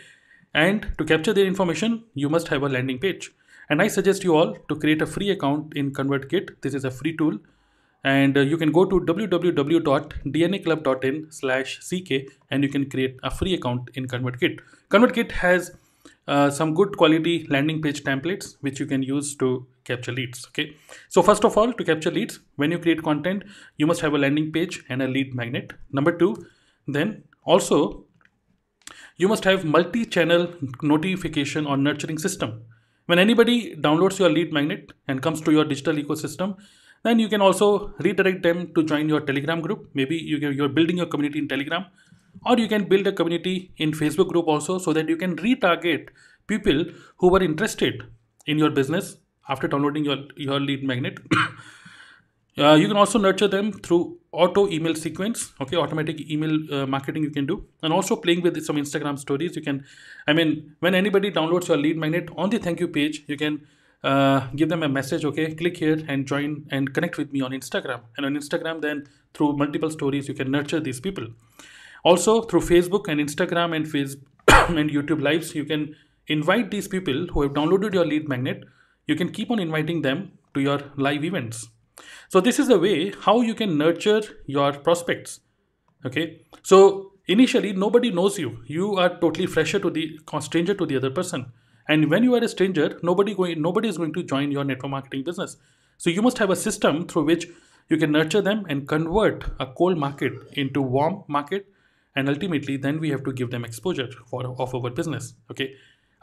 And 0.56 0.88
to 0.98 1.06
capture 1.06 1.34
their 1.34 1.46
information, 1.46 2.04
you 2.16 2.30
must 2.30 2.48
have 2.48 2.64
a 2.64 2.70
landing 2.70 2.98
page. 2.98 3.30
And 3.70 3.80
I 3.80 3.90
suggest 3.90 4.24
you 4.24 4.36
all 4.36 4.58
to 4.70 4.76
create 4.76 5.04
a 5.04 5.06
free 5.06 5.30
account 5.30 5.74
in 5.76 5.94
ConvertKit. 5.94 6.62
This 6.62 6.74
is 6.74 6.84
a 6.84 6.90
free 6.90 7.16
tool 7.16 7.38
and 8.04 8.38
uh, 8.38 8.42
you 8.42 8.58
can 8.58 8.72
go 8.72 8.86
to 8.86 9.00
www.dnaclub.in 9.00 11.32
slash 11.32 11.80
ck 11.80 12.28
and 12.52 12.64
you 12.64 12.70
can 12.70 12.90
create 12.90 13.18
a 13.24 13.32
free 13.32 13.54
account 13.54 13.90
in 13.96 14.08
convertkit. 14.08 14.60
Convertkit 14.90 15.32
has 15.32 15.72
uh, 16.28 16.50
some 16.50 16.74
good 16.74 16.98
quality 16.98 17.46
landing 17.50 17.82
page 17.82 18.04
templates 18.04 18.58
which 18.62 18.80
you 18.80 18.86
can 18.86 19.02
use 19.02 19.36
to 19.36 19.66
capture 19.84 20.12
leads 20.12 20.46
okay? 20.48 20.76
So 21.10 21.22
first 21.22 21.46
of 21.46 21.58
all 21.58 21.74
to 21.74 21.84
capture 21.84 22.12
leads 22.12 22.40
when 22.58 22.72
you 22.72 22.80
create 22.80 23.02
content 23.02 23.44
you 23.78 23.88
must 23.88 24.02
have 24.02 24.14
a 24.14 24.18
landing 24.18 24.52
page 24.52 24.84
and 24.90 25.02
a 25.02 25.08
lead 25.08 25.34
magnet. 25.34 25.74
Number 25.92 26.18
two 26.18 26.46
then 26.88 27.24
also 27.44 28.06
you 29.18 29.28
must 29.28 29.44
have 29.44 29.66
multi-channel 29.66 30.54
notification 30.82 31.66
or 31.66 31.78
nurturing 31.78 32.18
system. 32.18 32.62
When 33.08 33.20
anybody 33.20 33.76
downloads 33.76 34.20
your 34.20 34.30
lead 34.30 34.54
magnet 34.54 34.92
and 35.08 35.22
comes 35.22 35.42
to 35.42 35.52
your 35.52 35.66
digital 35.66 35.96
ecosystem 35.96 36.58
then 37.04 37.20
you 37.20 37.30
can 37.30 37.42
also 37.42 37.94
redirect 38.00 38.44
them 38.44 38.74
to 38.74 38.84
join 38.84 39.08
your 39.08 39.22
telegram 39.22 39.62
group. 39.62 39.90
Maybe 39.94 40.18
you 40.18 40.40
can, 40.40 40.54
you're 40.54 40.70
building 40.70 40.98
your 40.98 41.06
community 41.06 41.40
in 41.40 41.48
telegram 41.48 41.86
or 42.46 42.58
you 42.58 42.68
can 42.68 42.86
build 42.86 43.08
a 43.08 43.12
community 43.12 43.72
in 43.78 43.92
facebook 43.92 44.30
group 44.30 44.48
also 44.48 44.78
so 44.78 44.94
that 44.94 45.10
you 45.10 45.18
can 45.18 45.36
retarget 45.38 46.10
people 46.48 46.86
who 47.18 47.30
were 47.30 47.42
interested 47.44 48.04
in 48.46 48.58
your 48.58 48.70
business 48.70 49.18
after 49.50 49.68
downloading 49.68 50.06
your, 50.06 50.18
your 50.36 50.60
lead 50.60 50.84
magnet. 50.84 51.20
Uh, 52.60 52.74
you 52.74 52.88
can 52.88 52.98
also 52.98 53.20
nurture 53.20 53.48
them 53.48 53.72
through 53.72 54.18
auto 54.32 54.68
email 54.70 54.96
sequence 54.96 55.54
okay 55.62 55.78
automatic 55.78 56.28
email 56.28 56.58
uh, 56.74 56.88
marketing 56.88 57.22
you 57.22 57.30
can 57.30 57.46
do. 57.46 57.64
And 57.84 57.94
also 57.94 58.16
playing 58.16 58.42
with 58.42 58.60
some 58.66 58.78
instagram 58.78 59.20
stories. 59.20 59.56
You 59.56 59.62
can 59.62 59.86
i 60.28 60.34
mean 60.34 60.74
when 60.80 60.96
anybody 60.96 61.32
downloads 61.32 61.68
your 61.68 61.78
lead 61.78 61.98
magnet 61.98 62.32
on 62.36 62.50
the 62.50 62.58
thank 62.58 62.80
you 62.80 62.88
page 62.88 63.24
you 63.28 63.38
can 63.38 63.62
uh, 64.04 64.48
give 64.56 64.70
them 64.70 64.84
a 64.84 64.90
message 64.90 65.26
okay? 65.26 65.54
Click 65.54 65.78
here 65.78 66.04
and 66.08 66.28
join 66.28 66.66
and 66.72 66.94
connect 66.94 67.18
with 67.18 67.32
me 67.32 67.42
on 67.42 67.52
instagram. 67.52 68.02
And 68.16 68.26
on 68.26 68.36
instagram 68.36 68.82
then 68.82 69.08
through 69.34 69.58
multiple 69.58 69.90
stories 69.90 70.28
you 70.28 70.34
can 70.34 70.52
nurture 70.52 70.80
these 70.80 71.00
people. 71.00 71.28
Also 72.04 72.42
through 72.42 72.62
facebook 72.62 73.08
and 73.08 73.20
instagram 73.20 73.76
and 73.76 73.86
facebook 73.86 74.22
and 74.78 74.90
youtube 74.90 75.22
lives 75.22 75.56
you 75.56 75.66
can 75.66 75.96
invite 76.28 76.72
these 76.72 76.88
people 76.88 77.28
who 77.34 77.42
have 77.42 77.54
downloaded 77.54 77.94
your 77.94 78.06
lead 78.06 78.28
magnet. 78.28 78.64
You 79.08 79.16
can 79.16 79.32
keep 79.32 79.50
on 79.50 79.60
inviting 79.60 80.02
them 80.02 80.34
to 80.54 80.60
your 80.60 80.82
live 80.98 81.24
events. 81.24 81.70
So 82.30 82.42
this 82.42 82.60
is 82.60 82.68
the 82.68 82.80
way 82.80 83.14
how 83.22 83.42
you 83.42 83.56
can 83.56 83.78
nurture 83.78 84.22
your 84.46 84.74
prospects 84.74 85.40
okay? 86.06 86.42
So 86.64 87.14
initially 87.28 87.74
nobody 87.74 88.12
knows 88.12 88.38
you. 88.38 88.64
You 88.66 88.96
are 88.98 89.20
totally 89.20 89.48
fresher 89.48 89.80
to 89.80 89.90
the 89.90 90.20
stranger 90.42 90.74
to 90.74 90.86
the 90.86 90.98
other 90.98 91.10
person 91.10 91.52
and 91.88 92.10
when 92.12 92.24
you 92.24 92.36
are 92.36 92.44
a 92.44 92.48
stranger, 92.48 93.00
nobody 93.02 93.34
going 93.34 93.62
nobody 93.62 93.88
is 93.88 93.98
going 93.98 94.14
to 94.14 94.24
join 94.24 94.52
your 94.52 94.64
network 94.64 94.92
marketing 94.92 95.24
business. 95.24 95.58
So 95.98 96.10
you 96.10 96.22
must 96.22 96.38
have 96.38 96.50
a 96.50 96.56
system 96.56 97.08
through 97.08 97.26
which 97.26 97.48
you 97.90 97.98
can 97.98 98.12
nurture 98.12 98.42
them 98.42 98.66
and 98.70 98.88
convert 98.88 99.46
a 99.60 99.66
cold 99.66 99.98
market 99.98 100.34
into 100.54 100.82
warm 100.82 101.24
market. 101.28 101.68
And 102.16 102.28
ultimately 102.28 102.78
then 102.78 103.00
we 103.00 103.10
have 103.12 103.24
to 103.26 103.32
give 103.32 103.52
them 103.52 103.64
exposure 103.64 104.10
for 104.26 104.46
of 104.60 104.74
our 104.76 104.90
business 104.90 105.34
okay? 105.52 105.74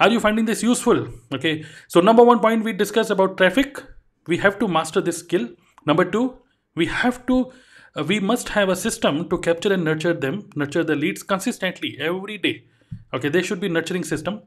Are 0.00 0.10
you 0.10 0.20
finding 0.20 0.44
this 0.44 0.62
useful 0.62 1.08
okay? 1.32 1.64
So 1.88 2.00
number 2.00 2.24
one 2.24 2.40
point 2.40 2.64
we 2.64 2.72
discussed 2.72 3.10
about 3.10 3.36
traffic 3.36 3.82
we 4.26 4.38
have 4.38 4.58
to 4.58 4.66
master 4.66 5.00
this 5.00 5.18
skill. 5.18 5.48
Number 5.86 6.04
two 6.04 6.38
we 6.74 6.86
have 6.86 7.24
to 7.26 7.52
uh, 7.96 8.02
we 8.02 8.18
must 8.18 8.48
have 8.50 8.68
a 8.68 8.76
system 8.76 9.28
to 9.28 9.38
capture 9.38 9.72
and 9.72 9.84
nurture 9.84 10.12
them 10.12 10.50
nurture 10.56 10.82
the 10.82 10.96
leads 10.96 11.22
consistently 11.22 11.96
every 12.00 12.38
day 12.38 12.64
okay 13.12 13.28
they 13.28 13.42
should 13.42 13.60
be 13.60 13.68
nurturing 13.68 14.04
system 14.04 14.42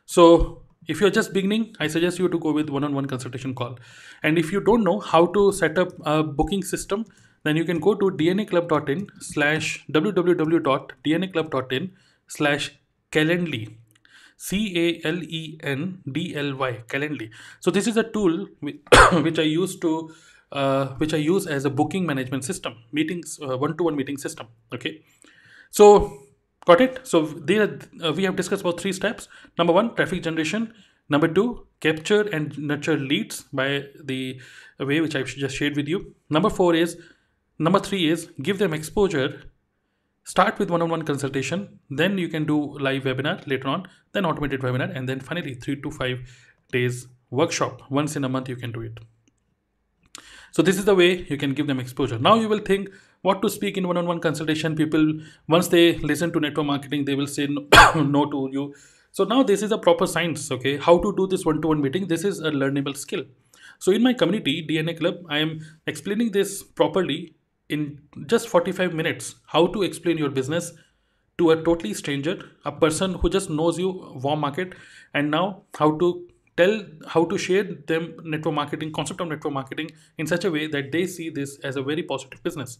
So 0.05 0.63
if 0.87 1.01
you're 1.01 1.09
just 1.09 1.33
beginning 1.33 1.75
i 1.79 1.87
suggest 1.87 2.19
you 2.19 2.29
to 2.29 2.39
go 2.39 2.51
with 2.51 2.69
one-on-one 2.69 3.07
consultation 3.07 3.55
call. 3.55 3.79
And 4.23 4.37
if 4.37 4.51
you 4.51 4.61
don't 4.61 4.83
know 4.83 4.99
how 4.99 5.25
to 5.27 5.51
set 5.51 5.77
up 5.77 5.89
a 6.05 6.23
booking 6.23 6.63
system 6.63 7.05
then 7.43 7.55
you 7.55 7.65
can 7.65 7.79
go 7.79 7.95
to 7.95 8.11
dnaclub.in 8.11 9.07
slash 9.19 9.85
www.dnaclub.in 9.91 11.91
slash 12.27 12.75
calendly. 13.11 13.77
C-a-l-e-n-d-l-y 14.37 15.23
calendly. 16.87 17.31
So 17.59 17.71
this 17.71 17.87
is 17.87 17.97
a 17.97 18.03
tool 18.03 18.47
which 19.11 19.37
i 19.37 19.43
use 19.43 19.77
to 19.79 20.13
uh, 20.53 20.95
which 20.95 21.13
i 21.13 21.17
use 21.17 21.45
as 21.45 21.65
a 21.65 21.69
booking 21.69 22.05
management 22.05 22.45
system 22.45 22.77
meetings 22.93 23.37
uh, 23.43 23.57
one-to-one 23.57 23.97
meeting 23.97 24.17
system 24.17 24.47
okay? 24.73 25.03
So 25.71 26.23
got 26.65 26.79
it? 26.79 27.05
So 27.05 27.25
there 27.25 27.77
uh, 28.03 28.13
we 28.13 28.23
have 28.23 28.37
discussed 28.37 28.61
about 28.61 28.79
three 28.79 28.93
steps. 28.93 29.27
Number 29.57 29.73
one 29.73 29.93
traffic 29.95 30.23
generation. 30.23 30.73
Number 31.09 31.27
two 31.27 31.67
capture 31.81 32.21
and 32.21 32.57
nurture 32.57 32.97
leads 32.97 33.43
by 33.51 33.83
the 34.03 34.39
way 34.79 35.01
which 35.01 35.15
i've 35.15 35.27
just 35.27 35.55
shared 35.55 35.75
with 35.75 35.87
you. 35.87 36.15
Number 36.29 36.49
four 36.49 36.75
is 36.75 36.97
Number 37.61 37.79
three 37.79 38.09
is 38.09 38.29
give 38.41 38.57
them 38.57 38.73
exposure. 38.73 39.43
Start 40.23 40.59
with 40.59 40.69
one-on-one 40.69 41.01
consultation, 41.03 41.79
then 41.89 42.17
you 42.17 42.29
can 42.29 42.45
do 42.45 42.77
live 42.79 43.03
webinar 43.03 43.45
later 43.47 43.67
on, 43.67 43.87
then 44.13 44.25
automated 44.25 44.61
webinar, 44.61 44.95
and 44.95 45.09
then 45.09 45.19
finally 45.19 45.55
three 45.55 45.81
to 45.81 45.91
five 45.91 46.19
days 46.71 47.07
workshop. 47.29 47.81
Once 47.89 48.15
in 48.15 48.23
a 48.23 48.29
month, 48.29 48.47
you 48.47 48.55
can 48.55 48.71
do 48.71 48.81
it. 48.81 48.99
So 50.51 50.61
this 50.61 50.77
is 50.77 50.85
the 50.85 50.95
way 50.95 51.25
you 51.29 51.37
can 51.37 51.53
give 51.53 51.67
them 51.67 51.79
exposure. 51.79 52.17
Now 52.17 52.35
you 52.35 52.47
will 52.47 52.59
think 52.59 52.89
what 53.21 53.41
to 53.41 53.49
speak 53.49 53.77
in 53.77 53.87
one-on-one 53.87 54.21
consultation. 54.21 54.75
People, 54.75 55.19
once 55.47 55.67
they 55.67 55.97
listen 55.97 56.31
to 56.31 56.39
network 56.39 56.65
marketing, 56.65 57.05
they 57.05 57.15
will 57.15 57.27
say 57.27 57.47
no, 57.47 58.25
to 58.31 58.49
you. 58.51 58.73
So 59.11 59.25
now 59.25 59.43
this 59.43 59.61
is 59.61 59.71
a 59.71 59.77
proper 59.77 60.07
science. 60.07 60.49
Okay, 60.49 60.77
how 60.77 60.97
to 60.99 61.13
do 61.15 61.27
this 61.27 61.45
one-to-one 61.45 61.81
meeting? 61.81 62.07
This 62.07 62.23
is 62.23 62.39
a 62.39 62.51
learnable 62.51 62.95
skill. 62.95 63.25
So 63.79 63.91
in 63.91 64.03
my 64.03 64.13
community, 64.13 64.65
DNA 64.65 64.97
Club, 64.97 65.15
I 65.29 65.39
am 65.39 65.59
explaining 65.87 66.31
this 66.31 66.63
properly 66.63 67.35
in 67.69 67.99
just 68.25 68.47
45 68.49 68.93
minutes 68.93 69.35
how 69.47 69.67
to 69.67 69.83
explain 69.83 70.17
your 70.17 70.29
business 70.29 70.73
to 71.37 71.51
a 71.51 71.63
totally 71.63 71.93
stranger, 71.93 72.37
a 72.65 72.71
person 72.71 73.13
who 73.13 73.29
just 73.29 73.49
knows 73.49 73.79
you 73.79 73.89
warm 74.23 74.41
market, 74.41 74.73
and 75.13 75.31
now 75.31 75.63
how 75.77 75.97
to 75.97 76.27
tell 76.57 76.83
how 77.07 77.23
to 77.25 77.37
share 77.37 77.63
them 77.87 78.13
network 78.23 78.53
marketing 78.53 78.91
concept 78.91 79.21
of 79.21 79.29
network 79.29 79.53
marketing 79.53 79.89
in 80.17 80.27
such 80.27 80.43
a 80.43 80.51
way 80.51 80.67
that 80.67 80.91
they 80.91 81.05
see 81.07 81.29
this 81.29 81.57
as 81.59 81.77
a 81.77 81.81
very 81.81 82.03
positive 82.03 82.43
business. 82.43 82.79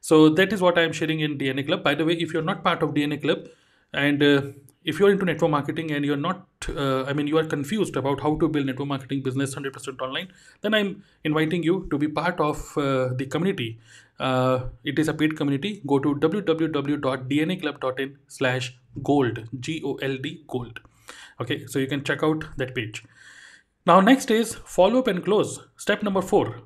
So 0.00 0.28
that 0.28 0.52
is 0.52 0.60
what 0.60 0.78
i 0.78 0.82
am 0.82 0.92
sharing 0.92 1.20
in 1.20 1.38
dna 1.38 1.66
club. 1.66 1.82
By 1.82 1.94
the 1.94 2.04
way 2.04 2.14
if 2.14 2.34
you're 2.34 2.48
not 2.50 2.62
part 2.62 2.82
of 2.82 2.90
dna 2.90 3.20
club 3.22 3.48
and 3.94 4.22
uh, 4.22 4.42
if 4.84 4.98
you're 4.98 5.10
into 5.10 5.24
network 5.24 5.50
marketing 5.50 5.92
and 5.92 6.04
you're 6.04 6.22
not 6.24 6.46
uh, 6.68 7.04
i 7.04 7.12
mean 7.12 7.26
you 7.26 7.38
are 7.38 7.44
confused 7.44 7.96
about 7.96 8.20
how 8.20 8.36
to 8.36 8.48
build 8.48 8.66
network 8.66 8.88
marketing 8.88 9.22
business 9.22 9.54
100% 9.54 10.00
online 10.00 10.28
then 10.60 10.74
i'm 10.74 11.02
inviting 11.24 11.62
you 11.62 11.86
to 11.90 11.98
be 11.98 12.08
part 12.08 12.38
of 12.40 12.76
uh, 12.76 13.08
the 13.14 13.26
community 13.26 13.78
uh, 14.20 14.66
it 14.84 14.98
is 14.98 15.08
a 15.08 15.14
paid 15.14 15.36
community. 15.36 15.82
Go 15.86 15.98
to 15.98 16.14
www.dnaclub.in 16.14 18.18
slash 18.28 18.78
gold 19.02 19.48
g-o-l-d 19.60 20.44
gold. 20.48 20.80
Okay 21.40 21.66
so 21.66 21.78
you 21.78 21.86
can 21.86 22.04
check 22.04 22.22
out 22.22 22.44
that 22.56 22.74
page. 22.74 23.04
Now 23.86 24.00
next 24.00 24.30
is 24.30 24.54
follow 24.54 25.00
up 25.00 25.08
and 25.08 25.24
close. 25.24 25.60
Step 25.76 26.02
number 26.02 26.22
four. 26.22 26.62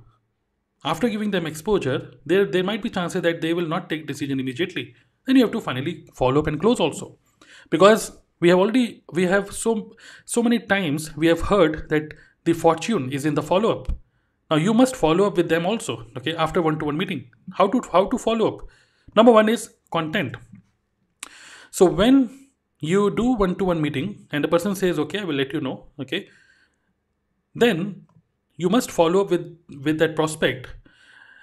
After 0.84 1.08
giving 1.08 1.30
them 1.30 1.46
exposure 1.46 2.12
there 2.26 2.44
there 2.44 2.64
might 2.64 2.82
be 2.82 2.90
chances 2.90 3.22
that 3.22 3.40
they 3.40 3.54
will 3.54 3.66
not 3.66 3.88
take 3.88 4.06
decision 4.06 4.40
immediately. 4.40 4.94
Then 5.26 5.36
you 5.36 5.42
have 5.42 5.52
to 5.52 5.60
finally 5.60 6.06
follow 6.14 6.40
up 6.40 6.46
and 6.46 6.60
close 6.60 6.80
also. 6.80 7.18
Because 7.70 8.18
we 8.40 8.50
have 8.50 8.58
already 8.58 9.02
we 9.12 9.24
have 9.24 9.52
so 9.52 9.92
so 10.24 10.42
many 10.42 10.58
times 10.58 11.16
we 11.16 11.26
have 11.26 11.42
heard 11.42 11.88
that 11.88 12.14
the 12.44 12.52
fortune 12.52 13.10
is 13.10 13.26
in 13.26 13.34
the 13.34 13.42
follow 13.42 13.80
up 13.80 13.98
now 14.50 14.56
you 14.56 14.74
must 14.74 14.96
follow 14.96 15.26
up 15.26 15.36
with 15.36 15.48
them 15.48 15.66
also 15.66 16.06
okay 16.16 16.34
after 16.34 16.62
one 16.62 16.78
to 16.78 16.86
one 16.86 16.96
meeting. 16.96 17.30
How 17.52 17.68
to 17.68 17.82
how 17.92 18.06
to 18.06 18.18
follow 18.18 18.48
up? 18.48 18.66
Number 19.16 19.32
one 19.32 19.48
is 19.48 19.74
content. 19.90 20.36
So 21.70 21.84
when 21.84 22.48
you 22.80 23.10
do 23.14 23.32
one 23.34 23.56
to 23.56 23.64
one 23.64 23.80
meeting 23.80 24.26
and 24.30 24.44
the 24.44 24.48
person 24.48 24.74
says 24.74 24.98
okay 25.00 25.18
i 25.18 25.24
will 25.24 25.34
let 25.34 25.52
you 25.52 25.60
know 25.60 25.86
okay 26.00 26.28
then 27.54 28.06
you 28.56 28.68
must 28.68 28.90
follow 28.90 29.22
up 29.22 29.30
with 29.30 29.58
with 29.84 29.98
that 29.98 30.14
prospect 30.14 30.68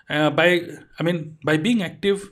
uh, 0.10 0.30
by 0.30 0.62
i 0.98 1.04
mean 1.04 1.38
by 1.44 1.58
being 1.58 1.84
active 1.84 2.32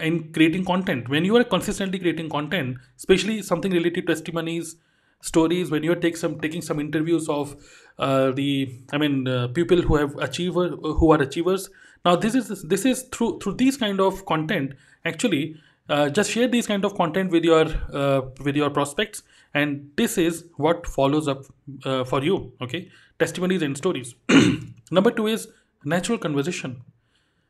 in 0.00 0.32
creating 0.32 0.64
content. 0.64 1.08
When 1.08 1.24
you 1.24 1.36
are 1.36 1.44
consistently 1.44 1.98
creating 1.98 2.28
content 2.28 2.78
especially 2.96 3.42
something 3.42 3.70
related 3.70 4.06
to 4.06 4.14
testimonies 4.14 4.76
stories 5.20 5.70
when 5.70 5.82
you're 5.82 5.96
take 5.96 6.16
some 6.16 6.38
taking 6.40 6.62
some 6.62 6.80
interviews 6.80 7.28
of 7.28 7.56
uh, 7.98 8.30
the 8.32 8.70
i 8.92 8.98
mean 8.98 9.26
uh, 9.28 9.48
people 9.48 9.80
who 9.80 9.96
have 9.96 10.16
achiever 10.18 10.68
who 10.68 11.12
are 11.12 11.22
achievers. 11.22 11.70
Now 12.04 12.16
this 12.16 12.34
is 12.34 12.62
this 12.62 12.84
is 12.84 13.02
through 13.12 13.38
through 13.38 13.54
these 13.54 13.76
kind 13.76 14.00
of 14.00 14.26
content 14.26 14.74
actually 15.04 15.56
uh, 15.88 16.08
just 16.08 16.30
share 16.30 16.48
these 16.48 16.66
kind 16.66 16.84
of 16.84 16.94
content 16.94 17.30
with 17.30 17.44
your 17.44 17.66
uh, 17.92 18.22
with 18.42 18.56
your 18.56 18.70
prospects 18.70 19.22
and 19.54 19.90
this 19.96 20.18
is 20.18 20.44
what 20.56 20.86
follows 20.86 21.28
up 21.28 21.44
uh, 21.84 22.04
for 22.04 22.22
you 22.22 22.52
okay? 22.60 22.90
Testimonies 23.18 23.62
and 23.62 23.76
stories. 23.76 24.14
Number 24.90 25.10
two 25.10 25.28
is 25.28 25.48
natural 25.84 26.18
conversation. 26.18 26.82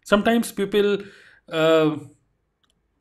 Sometimes 0.05 0.53
people 0.53 0.99
uh, 1.49 1.97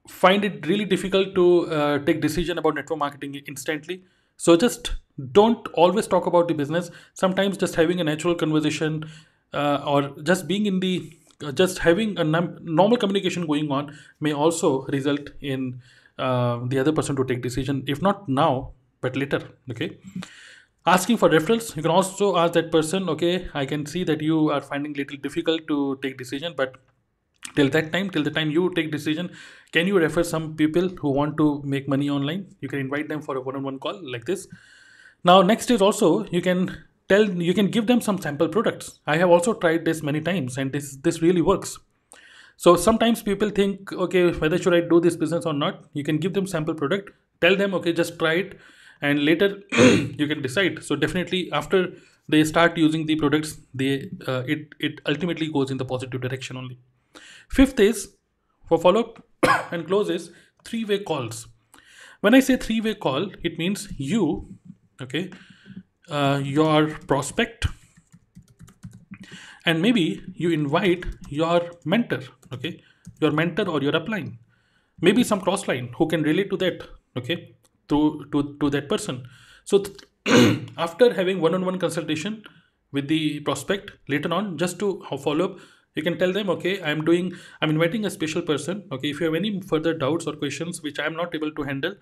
find 0.08 0.46
it 0.46 0.66
really 0.66 0.86
difficult 0.86 1.36
to 1.36 2.02
take 2.06 2.22
decision 2.22 2.58
about 2.58 2.76
network 2.76 3.00
marketing 3.00 3.42
instantly 3.48 4.04
so 4.38 4.56
just 4.56 4.94
don't 5.32 5.68
always 5.74 6.08
talk 6.08 6.26
about 6.26 6.48
the 6.48 6.54
business. 6.54 6.90
Sometimes 7.14 7.58
just 7.58 7.76
having 7.76 8.02
a 8.02 8.04
natural 8.04 8.36
conversation 8.36 9.10
uh, 9.54 9.84
or 9.86 10.14
just 10.24 10.48
being 10.48 10.66
in 10.66 10.80
the 10.80 11.14
uh, 11.44 11.52
just 11.52 11.80
having 11.80 12.18
a 12.18 12.24
num- 12.24 12.58
normal 12.64 12.98
communication 12.98 13.46
going 13.46 13.72
on 13.72 13.96
may 14.20 14.34
also 14.34 14.86
result 14.86 15.30
in 15.42 15.82
uh, 16.18 16.60
the 16.66 16.80
other 16.80 16.92
person 16.92 17.16
to 17.16 17.24
take 17.24 17.42
decision 17.42 17.84
if 17.88 18.02
not 18.02 18.28
now 18.28 18.72
but 19.02 19.16
later 19.16 19.42
okay? 19.70 19.98
Asking 20.86 21.18
for 21.18 21.30
referrals 21.30 21.76
you 21.76 21.82
can 21.82 21.92
also 21.92 22.36
ask 22.38 22.54
that 22.54 22.72
person 22.72 23.08
okay 23.10 23.48
i 23.54 23.66
can 23.66 23.86
see 23.86 24.04
that 24.04 24.22
you 24.22 24.50
are 24.52 24.62
finding 24.62 24.94
little 24.94 25.18
difficult 25.18 25.66
to 25.68 25.98
take 26.02 26.18
decision 26.18 26.54
but 26.58 26.76
till 27.56 27.70
that 27.70 27.92
time 27.92 28.10
till 28.10 28.24
the 28.24 28.32
time 28.32 28.50
you 28.50 28.72
take 28.76 28.92
decision 28.92 29.30
can 29.74 29.88
you 29.88 29.98
refer 29.98 30.22
some 30.24 30.56
people 30.56 30.88
who 31.02 31.10
want 31.10 31.36
to 31.38 31.62
make 31.66 31.88
money 31.90 32.08
online? 32.08 32.46
You 32.62 32.70
can 32.70 32.80
invite 32.80 33.10
them 33.10 33.24
for 33.24 33.38
a 33.38 33.42
one-on-one 33.42 33.80
call 33.80 34.00
like 34.04 34.26
this. 34.26 34.48
Now 35.24 35.42
next 35.42 35.72
is 35.72 35.82
also 35.82 36.26
you 36.26 36.44
can 36.44 36.78
tell 37.10 37.28
you 37.28 37.56
can 37.56 37.72
give 37.72 37.88
them 37.88 38.00
some 38.00 38.22
sample 38.22 38.48
products. 38.48 39.00
I 39.08 39.18
have 39.18 39.32
also 39.32 39.56
tried 39.56 39.84
this 39.84 40.04
many 40.04 40.22
times 40.22 40.60
and 40.60 40.72
this 40.72 40.96
this 40.98 41.24
really 41.24 41.42
works. 41.42 41.80
So 42.58 42.76
sometimes 42.76 43.24
people 43.24 43.50
think 43.50 43.92
okay 43.94 44.32
whether 44.32 44.60
should 44.60 44.76
i 44.76 44.82
do 44.94 45.00
this 45.00 45.16
business 45.26 45.48
or 45.48 45.54
not? 45.54 45.84
You 45.94 46.04
can 46.04 46.20
give 46.20 46.36
them 46.36 46.46
sample 46.46 46.76
product 46.76 47.12
tell 47.42 47.56
them 47.56 47.74
okay 47.82 47.94
just 47.94 48.20
try 48.20 48.34
it 48.46 48.58
and 49.02 49.26
later 49.26 49.52
you 50.22 50.28
can 50.28 50.44
decide. 50.44 50.84
So 50.84 50.96
definitely 50.96 51.52
after 51.52 51.94
they 52.30 52.44
start 52.44 52.78
using 52.78 53.08
the 53.08 53.16
products 53.16 53.58
they 53.74 53.94
uh, 54.28 54.44
it 54.46 54.68
it 54.80 55.02
ultimately 55.08 55.52
goes 55.52 55.72
in 55.72 55.78
the 55.78 55.94
positive 55.96 56.22
direction 56.22 56.58
only 56.58 56.78
Fifth 57.54 57.80
is 57.80 58.16
for 58.68 58.80
follow 58.80 59.02
up 59.02 59.72
and 59.72 59.86
close 59.86 60.10
is 60.10 60.32
three 60.66 60.86
way 60.86 60.98
calls. 61.00 61.48
When 62.22 62.34
I 62.34 62.40
say 62.40 62.58
three 62.58 62.82
way 62.82 62.96
call, 62.96 63.30
it 63.44 63.60
means 63.60 63.90
you, 63.98 64.48
okay, 65.00 65.30
uh, 66.10 66.42
your 66.44 66.88
prospect, 67.12 67.68
and 69.68 69.84
maybe 69.84 70.24
you 70.34 70.50
invite 70.50 71.06
your 71.30 71.70
mentor, 71.86 72.22
okay, 72.52 72.82
your 73.22 73.32
mentor 73.32 73.70
or 73.70 73.84
your 73.84 73.94
upline, 73.94 74.38
maybe 75.00 75.24
some 75.24 75.40
cross 75.40 75.68
line 75.68 75.94
who 75.98 76.08
can 76.08 76.24
relate 76.24 76.50
to 76.50 76.58
that, 76.58 76.82
okay, 77.16 77.56
to 77.90 78.26
to 78.32 78.58
to 78.62 78.72
that 78.72 78.90
person. 78.90 79.28
So 79.66 79.84
th- 79.84 80.68
after 80.78 81.14
having 81.14 81.40
one 81.40 81.54
on 81.54 81.66
one 81.66 81.78
consultation 81.78 82.42
with 82.92 83.08
the 83.08 83.42
prospect 83.42 83.92
later 84.08 84.34
on, 84.34 84.58
just 84.58 84.80
to 84.80 85.04
follow 85.20 85.46
up 85.52 85.60
you 85.96 86.04
can 86.04 86.18
tell 86.18 86.34
them 86.34 86.50
okay 86.50 86.82
i'm 86.82 87.06
doing 87.06 87.32
i'm 87.62 87.70
inviting 87.70 88.06
a 88.06 88.10
special 88.10 88.42
person 88.42 88.84
okay 88.92 89.10
if 89.10 89.20
you 89.20 89.26
have 89.26 89.36
any 89.36 89.62
further 89.62 89.94
doubts 89.94 90.28
or 90.28 90.34
questions 90.34 90.82
which 90.82 91.00
i'm 91.00 91.16
not 91.16 91.36
able 91.36 91.52
to 91.52 91.64
handle 91.64 91.96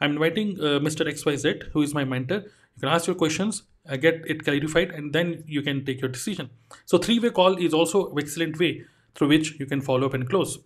i'm 0.00 0.12
inviting 0.12 0.58
uh, 0.60 0.78
mr 0.88 1.06
xyz 1.12 1.62
who 1.72 1.82
is 1.82 1.94
my 1.94 2.04
mentor. 2.04 2.42
You 2.76 2.80
can 2.80 2.88
ask 2.90 3.06
your 3.06 3.16
questions 3.16 3.62
uh, 3.88 3.96
get 3.96 4.22
it 4.26 4.44
clarified 4.44 4.90
and 4.90 5.12
then 5.12 5.44
you 5.46 5.62
can 5.62 5.84
take 5.84 6.00
your 6.00 6.10
decision. 6.10 6.50
So 6.84 6.98
three 6.98 7.18
way 7.18 7.30
call 7.30 7.56
is 7.56 7.72
also 7.72 8.10
an 8.10 8.18
excellent 8.18 8.58
way 8.58 8.84
through 9.14 9.28
which 9.28 9.58
you 9.58 9.66
can 9.66 9.80
follow 9.80 10.06
up 10.06 10.14
and 10.14 10.28
close. 10.28 10.58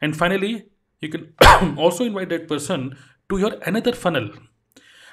And 0.00 0.16
finally 0.16 0.66
you 1.00 1.08
can 1.08 1.32
also 1.78 2.04
invite 2.04 2.28
that 2.30 2.48
person 2.48 2.96
to 3.28 3.38
your 3.38 3.54
another 3.66 3.92
funnel. 3.92 4.30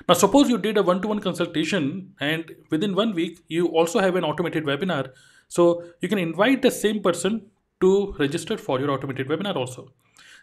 Now 0.07 0.13
suppose 0.13 0.49
you 0.49 0.57
did 0.57 0.77
a 0.77 0.83
one-to-one 0.83 1.19
consultation 1.19 2.13
and 2.19 2.51
within 2.69 2.95
one 2.95 3.13
week 3.13 3.39
you 3.47 3.67
also 3.67 3.99
have 3.99 4.15
an 4.15 4.23
automated 4.23 4.65
webinar 4.65 5.09
so 5.47 5.83
you 6.01 6.09
can 6.09 6.17
invite 6.17 6.61
the 6.61 6.71
same 6.71 7.01
person 7.01 7.45
to 7.81 8.15
register 8.19 8.57
for 8.57 8.79
your 8.79 8.91
automated 8.91 9.27
webinar 9.27 9.55
also. 9.55 9.91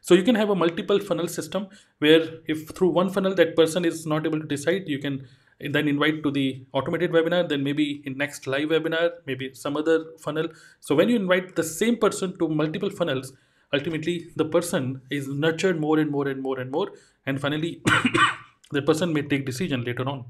So 0.00 0.14
you 0.14 0.24
can 0.24 0.34
have 0.34 0.50
a 0.50 0.54
multiple 0.54 0.98
funnel 0.98 1.28
system 1.28 1.68
where 2.00 2.40
if 2.46 2.68
through 2.70 2.90
one 2.90 3.08
funnel 3.10 3.34
that 3.36 3.54
person 3.54 3.84
is 3.84 4.04
not 4.04 4.26
able 4.26 4.40
to 4.40 4.46
decide, 4.46 4.88
you 4.88 4.98
can 4.98 5.26
then 5.60 5.86
invite 5.86 6.22
to 6.24 6.30
the 6.30 6.64
automated 6.72 7.12
webinar, 7.12 7.48
then 7.48 7.62
maybe 7.62 8.02
in 8.04 8.18
next 8.18 8.48
live 8.48 8.70
webinar, 8.70 9.12
maybe 9.26 9.54
some 9.54 9.76
other 9.76 10.06
funnel. 10.18 10.48
So 10.80 10.96
when 10.96 11.08
you 11.08 11.16
invite 11.16 11.54
the 11.54 11.62
same 11.62 11.98
person 11.98 12.36
to 12.38 12.48
multiple 12.48 12.90
funnels, 12.90 13.32
ultimately 13.72 14.30
the 14.34 14.44
person 14.44 15.00
is 15.10 15.28
nurtured 15.28 15.80
more 15.80 15.98
and 15.98 16.10
more 16.10 16.26
and 16.26 16.42
more 16.42 16.58
and 16.58 16.70
more. 16.70 16.88
And 17.26 17.40
finally, 17.40 17.80
the 18.72 18.82
person 18.82 19.12
may 19.12 19.22
take 19.22 19.46
decision 19.46 19.84
later 19.84 20.08
on. 20.08 20.24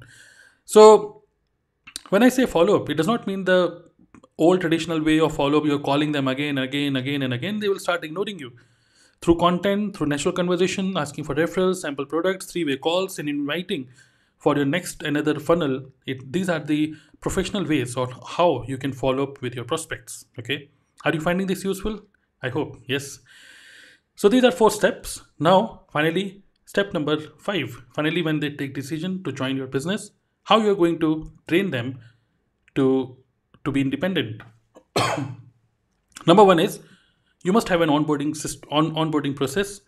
So 0.66 1.22
when 2.10 2.22
I 2.22 2.28
say 2.28 2.44
follow 2.44 2.76
up, 2.82 2.90
it 2.90 2.94
does 2.94 3.06
not 3.06 3.26
mean 3.26 3.44
the 3.44 3.90
old 4.38 4.60
traditional 4.60 5.02
way 5.02 5.20
of 5.20 5.34
follow 5.34 5.58
up, 5.58 5.64
you're 5.64 5.78
calling 5.78 6.12
them 6.12 6.28
again, 6.28 6.58
again, 6.58 6.96
again, 6.96 7.22
and 7.22 7.34
again, 7.34 7.60
they 7.60 7.68
will 7.68 7.78
start 7.78 8.04
ignoring 8.04 8.38
you. 8.38 8.52
Through 9.20 9.38
content, 9.38 9.96
through 9.96 10.08
natural 10.08 10.34
conversation, 10.34 10.96
asking 10.96 11.24
for 11.24 11.34
referrals, 11.34 11.76
sample 11.76 12.06
products, 12.06 12.46
three 12.46 12.64
way 12.64 12.76
calls, 12.76 13.18
and 13.18 13.28
inviting 13.28 13.88
for 14.38 14.56
your 14.56 14.64
next 14.64 15.02
another 15.02 15.38
funnel. 15.38 15.86
It, 16.06 16.32
these 16.32 16.48
are 16.48 16.58
the 16.58 16.94
professional 17.20 17.64
ways 17.64 17.96
of 17.96 18.12
how 18.36 18.64
you 18.66 18.76
can 18.76 18.92
follow 18.92 19.22
up 19.22 19.40
with 19.40 19.54
your 19.54 19.64
prospects. 19.64 20.24
Okay. 20.38 20.70
Are 21.04 21.12
you 21.14 21.20
finding 21.20 21.46
this 21.46 21.62
useful? 21.62 22.00
I 22.42 22.48
hope. 22.48 22.82
Yes. 22.86 23.20
So 24.16 24.28
these 24.28 24.42
are 24.42 24.50
four 24.50 24.70
steps. 24.70 25.22
Now, 25.38 25.82
finally, 25.92 26.42
step 26.64 26.92
number 26.92 27.16
five. 27.38 27.84
Finally, 27.94 28.22
when 28.22 28.40
they 28.40 28.50
take 28.50 28.74
decision 28.74 29.22
to 29.22 29.30
join 29.32 29.56
your 29.56 29.68
business, 29.68 30.10
how 30.44 30.58
you're 30.58 30.74
going 30.74 30.98
to 31.00 31.30
train 31.46 31.70
them 31.70 32.00
to 32.74 33.16
to 33.64 33.72
be 33.72 33.80
independent. 33.80 34.42
Number 36.26 36.44
one 36.44 36.58
is 36.58 36.80
you 37.44 37.52
must 37.52 37.68
have 37.68 37.80
an 37.80 37.88
onboarding 37.88 38.36
system, 38.36 38.68
on 38.70 38.94
onboarding 38.94 39.34
process. 39.34 39.80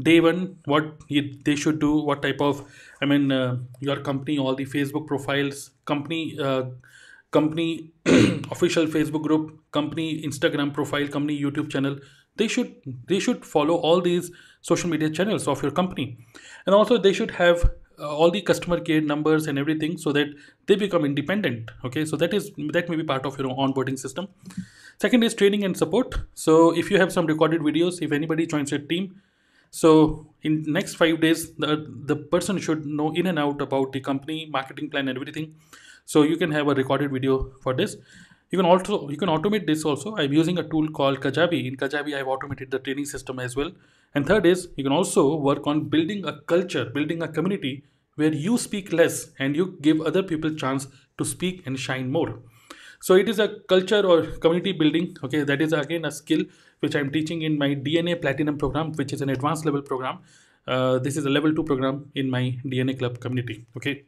Day 0.00 0.20
one, 0.20 0.56
what 0.64 0.94
they 1.10 1.54
should 1.54 1.78
do, 1.78 1.96
what 1.96 2.22
type 2.22 2.40
of, 2.40 2.64
I 3.02 3.04
mean, 3.04 3.30
uh, 3.30 3.58
your 3.80 4.00
company, 4.00 4.38
all 4.38 4.54
the 4.54 4.64
Facebook 4.64 5.06
profiles, 5.06 5.70
company, 5.84 6.38
uh, 6.40 6.64
company 7.30 7.92
official 8.50 8.86
Facebook 8.86 9.22
group, 9.22 9.58
company 9.70 10.22
Instagram 10.22 10.72
profile, 10.72 11.08
company 11.08 11.38
YouTube 11.38 11.70
channel. 11.70 11.98
They 12.36 12.48
should 12.48 12.74
they 13.06 13.18
should 13.18 13.44
follow 13.44 13.74
all 13.74 14.00
these 14.00 14.30
social 14.62 14.88
media 14.88 15.10
channels 15.10 15.46
of 15.46 15.62
your 15.62 15.72
company, 15.72 16.18
and 16.64 16.74
also 16.74 16.96
they 16.96 17.12
should 17.12 17.32
have 17.32 17.70
Uh, 18.02 18.16
all 18.16 18.32
the 18.32 18.40
customer 18.42 18.80
care 18.80 19.00
numbers 19.00 19.46
and 19.46 19.58
everything 19.58 19.96
so 19.96 20.12
that 20.12 20.26
they 20.66 20.74
become 20.74 21.04
independent 21.04 21.70
okay? 21.84 22.04
So 22.04 22.16
that 22.16 22.34
is 22.34 22.50
that 22.76 22.88
may 22.88 22.96
be 22.96 23.04
part 23.04 23.24
of 23.24 23.38
your 23.38 23.50
onboarding 23.64 23.98
system. 23.98 24.26
Second 24.98 25.22
is 25.22 25.34
training 25.34 25.62
and 25.62 25.76
support. 25.76 26.16
So 26.34 26.76
if 26.76 26.90
you 26.90 26.98
have 26.98 27.12
some 27.12 27.26
recorded 27.26 27.60
videos 27.60 28.02
if 28.02 28.10
anybody 28.10 28.46
joins 28.46 28.72
your 28.72 28.80
team 28.80 29.20
so 29.70 30.26
in 30.42 30.64
next 30.66 30.96
five 30.96 31.20
days 31.20 31.52
the, 31.52 31.86
the 32.04 32.16
person 32.16 32.58
should 32.58 32.84
know 32.84 33.12
in 33.12 33.26
and 33.26 33.38
out 33.38 33.62
about 33.62 33.92
the 33.92 34.00
company 34.00 34.48
marketing 34.50 34.90
plan 34.90 35.08
and 35.08 35.16
everything. 35.16 35.54
So 36.04 36.22
you 36.24 36.36
can 36.36 36.50
have 36.50 36.66
a 36.68 36.74
recorded 36.74 37.12
video 37.12 37.52
for 37.62 37.72
this. 37.72 37.96
You 38.50 38.58
can 38.58 38.66
also 38.66 39.08
you 39.10 39.16
can 39.16 39.28
automate 39.28 39.66
this 39.66 39.84
also. 39.84 40.16
I'm 40.16 40.32
using 40.32 40.58
a 40.58 40.68
tool 40.68 40.88
called 40.90 41.20
kajabi. 41.20 41.66
In 41.68 41.76
kajabi 41.76 42.16
i've 42.16 42.26
automated 42.26 42.72
the 42.72 42.80
training 42.80 43.04
system 43.04 43.38
as 43.38 43.54
well 43.54 43.70
and 44.14 44.26
third 44.26 44.46
is 44.46 44.68
you 44.76 44.84
can 44.84 44.92
also 44.92 45.36
work 45.36 45.66
on 45.66 45.88
building 45.88 46.24
a 46.24 46.40
culture 46.52 46.84
building 46.84 47.22
a 47.22 47.28
community 47.28 47.84
where 48.16 48.32
you 48.32 48.58
speak 48.58 48.92
less 48.92 49.30
and 49.38 49.56
you 49.56 49.78
give 49.80 50.00
other 50.00 50.22
people 50.22 50.54
chance 50.54 50.86
to 51.18 51.24
speak 51.24 51.66
and 51.66 51.78
shine 51.78 52.10
more. 52.10 52.40
So 53.00 53.14
it 53.14 53.28
is 53.28 53.38
a 53.38 53.48
culture 53.68 54.06
or 54.06 54.22
community 54.44 54.72
building 54.72 55.16
okay? 55.24 55.42
That 55.44 55.62
is 55.62 55.72
again 55.72 56.04
a 56.04 56.12
skill 56.12 56.44
which 56.80 56.94
i'm 56.94 57.10
teaching 57.10 57.42
in 57.42 57.58
my 57.58 57.74
dna 57.74 58.20
platinum 58.20 58.58
program 58.58 58.92
which 58.92 59.12
is 59.12 59.22
an 59.22 59.28
advanced 59.30 59.64
level 59.64 59.82
program. 59.82 60.18
Uh, 60.66 60.98
this 60.98 61.16
is 61.16 61.24
a 61.24 61.30
level 61.30 61.54
2 61.54 61.64
program 61.64 62.10
in 62.14 62.30
my 62.30 62.56
dna 62.64 62.98
club 62.98 63.18
community 63.20 63.66
okay? 63.76 64.04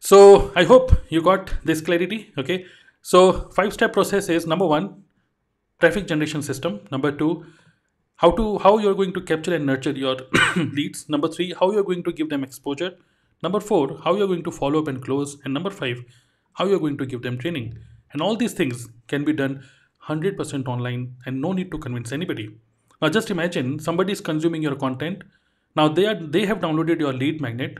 So 0.00 0.52
i 0.56 0.64
hope 0.64 0.92
you 1.08 1.22
got 1.22 1.54
this 1.64 1.80
clarity 1.80 2.32
okay? 2.36 2.64
So 3.02 3.50
five 3.50 3.72
step 3.72 3.92
process 3.92 4.28
is 4.28 4.46
number 4.46 4.66
one, 4.66 5.02
traffic 5.80 6.06
generation 6.06 6.42
system. 6.42 6.80
Number 6.92 7.10
two, 7.10 7.44
how 8.22 8.30
to 8.38 8.58
how 8.64 8.78
you're 8.78 8.94
going 8.94 9.12
to 9.14 9.20
capture 9.20 9.54
and 9.54 9.66
nurture 9.66 9.90
your 9.90 10.16
leads. 10.56 11.08
Number 11.08 11.28
three, 11.28 11.54
how 11.58 11.70
you're 11.72 11.88
going 11.90 12.04
to 12.04 12.12
give 12.12 12.30
them 12.30 12.44
exposure. 12.44 12.92
Number 13.42 13.60
four, 13.60 13.98
how 14.04 14.14
you're 14.14 14.28
going 14.28 14.44
to 14.44 14.52
follow 14.52 14.78
up 14.80 14.88
and 14.88 15.04
close. 15.04 15.36
And 15.44 15.52
number 15.52 15.70
five, 15.70 16.04
how 16.54 16.66
you're 16.66 16.78
going 16.78 16.98
to 16.98 17.06
give 17.06 17.22
them 17.22 17.38
training. 17.38 17.78
And 18.12 18.22
all 18.22 18.36
these 18.36 18.52
things 18.52 18.88
can 19.08 19.24
be 19.24 19.32
done 19.32 19.64
100% 20.08 20.68
online 20.68 21.16
and 21.26 21.40
no 21.40 21.52
need 21.52 21.70
to 21.72 21.78
convince 21.78 22.12
anybody. 22.12 22.50
Now 23.00 23.08
just 23.08 23.30
imagine 23.30 23.78
somebody 23.78 24.12
is 24.12 24.20
consuming 24.20 24.62
your 24.62 24.76
content. 24.76 25.22
Now 25.74 25.88
they 25.88 26.06
are 26.06 26.14
they 26.14 26.46
have 26.46 26.58
downloaded 26.60 27.00
your 27.00 27.12
lead 27.12 27.40
magnet. 27.40 27.78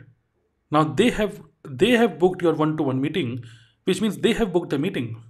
Now 0.70 0.85
they 0.85 1.11
have 1.11 1.40
they 1.64 1.90
have 1.90 2.18
booked 2.18 2.42
your 2.42 2.55
one-to-one 2.55 3.00
meeting 3.00 3.44
which 3.85 4.00
means 4.00 4.18
they 4.18 4.33
have 4.33 4.52
booked 4.52 4.70
the 4.70 4.78
meeting. 4.78 5.22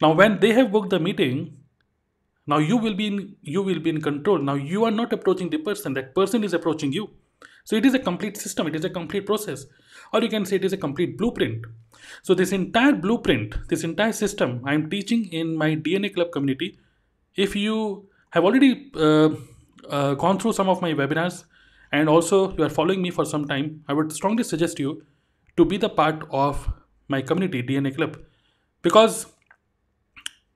Now, 0.00 0.12
when 0.12 0.40
they 0.40 0.52
have 0.52 0.72
booked 0.72 0.90
the 0.90 1.00
meeting, 1.00 1.56
now 2.46 2.58
you 2.58 2.76
will 2.76 2.94
be 2.94 3.06
in 3.06 3.36
you 3.42 3.62
will 3.62 3.80
be 3.80 3.90
in 3.90 4.00
control. 4.00 4.38
Now 4.38 4.54
you 4.54 4.84
are 4.84 4.90
not 4.90 5.12
approaching 5.12 5.50
the 5.50 5.58
person; 5.58 5.94
that 5.94 6.14
person 6.14 6.44
is 6.44 6.52
approaching 6.52 6.92
you. 6.92 7.10
So 7.64 7.76
it 7.76 7.86
is 7.86 7.94
a 7.94 7.98
complete 7.98 8.36
system. 8.36 8.66
It 8.66 8.74
is 8.74 8.84
a 8.84 8.90
complete 8.90 9.26
process, 9.26 9.66
or 10.12 10.22
you 10.22 10.28
can 10.28 10.44
say 10.44 10.56
it 10.56 10.64
is 10.64 10.72
a 10.72 10.76
complete 10.76 11.16
blueprint. 11.16 11.64
So 12.22 12.34
this 12.34 12.52
entire 12.52 12.92
blueprint, 12.92 13.56
this 13.68 13.84
entire 13.84 14.12
system, 14.12 14.60
I 14.64 14.74
am 14.74 14.90
teaching 14.90 15.26
in 15.32 15.56
my 15.56 15.74
DNA 15.74 16.12
Club 16.12 16.32
community. 16.32 16.78
If 17.36 17.56
you 17.56 18.08
have 18.30 18.44
already 18.44 18.90
uh, 18.94 19.30
uh, 19.88 20.14
gone 20.14 20.38
through 20.38 20.52
some 20.52 20.68
of 20.68 20.82
my 20.82 20.92
webinars 20.92 21.44
and 21.92 22.08
also 22.08 22.54
you 22.56 22.64
are 22.64 22.68
following 22.68 23.00
me 23.00 23.10
for 23.10 23.24
some 23.24 23.46
time, 23.46 23.82
I 23.88 23.92
would 23.94 24.12
strongly 24.12 24.44
suggest 24.44 24.78
you 24.78 25.02
to 25.56 25.64
be 25.64 25.76
the 25.76 25.88
part 25.88 26.26
of 26.30 26.68
my 27.08 27.20
community 27.22 27.62
dna 27.62 27.94
club 27.94 28.18
because 28.82 29.26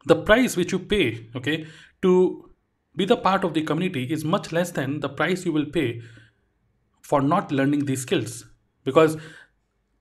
the 0.08 0.16
price 0.30 0.56
which 0.56 0.72
you 0.72 0.78
pay 0.92 1.26
okay 1.36 1.66
to 2.02 2.12
be 2.96 3.04
the 3.04 3.16
part 3.16 3.44
of 3.44 3.54
the 3.54 3.62
community 3.62 4.04
is 4.12 4.24
much 4.24 4.50
less 4.52 4.72
than 4.72 4.98
the 5.00 5.08
price 5.08 5.44
you 5.44 5.52
will 5.52 5.66
pay 5.66 6.02
for 7.02 7.22
not 7.22 7.52
learning 7.52 7.84
these 7.86 8.02
skills. 8.02 8.44
Because 8.84 9.16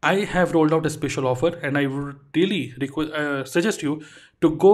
i 0.07 0.15
have 0.31 0.51
rolled 0.53 0.73
out 0.75 0.87
a 0.87 0.89
special 0.95 1.27
offer 1.29 1.49
and 1.67 1.77
i 1.79 1.81
would 1.87 2.17
really 2.35 2.59
uh, 2.79 3.43
suggest 3.43 3.81
you 3.85 3.93
to 4.41 4.49
go 4.63 4.73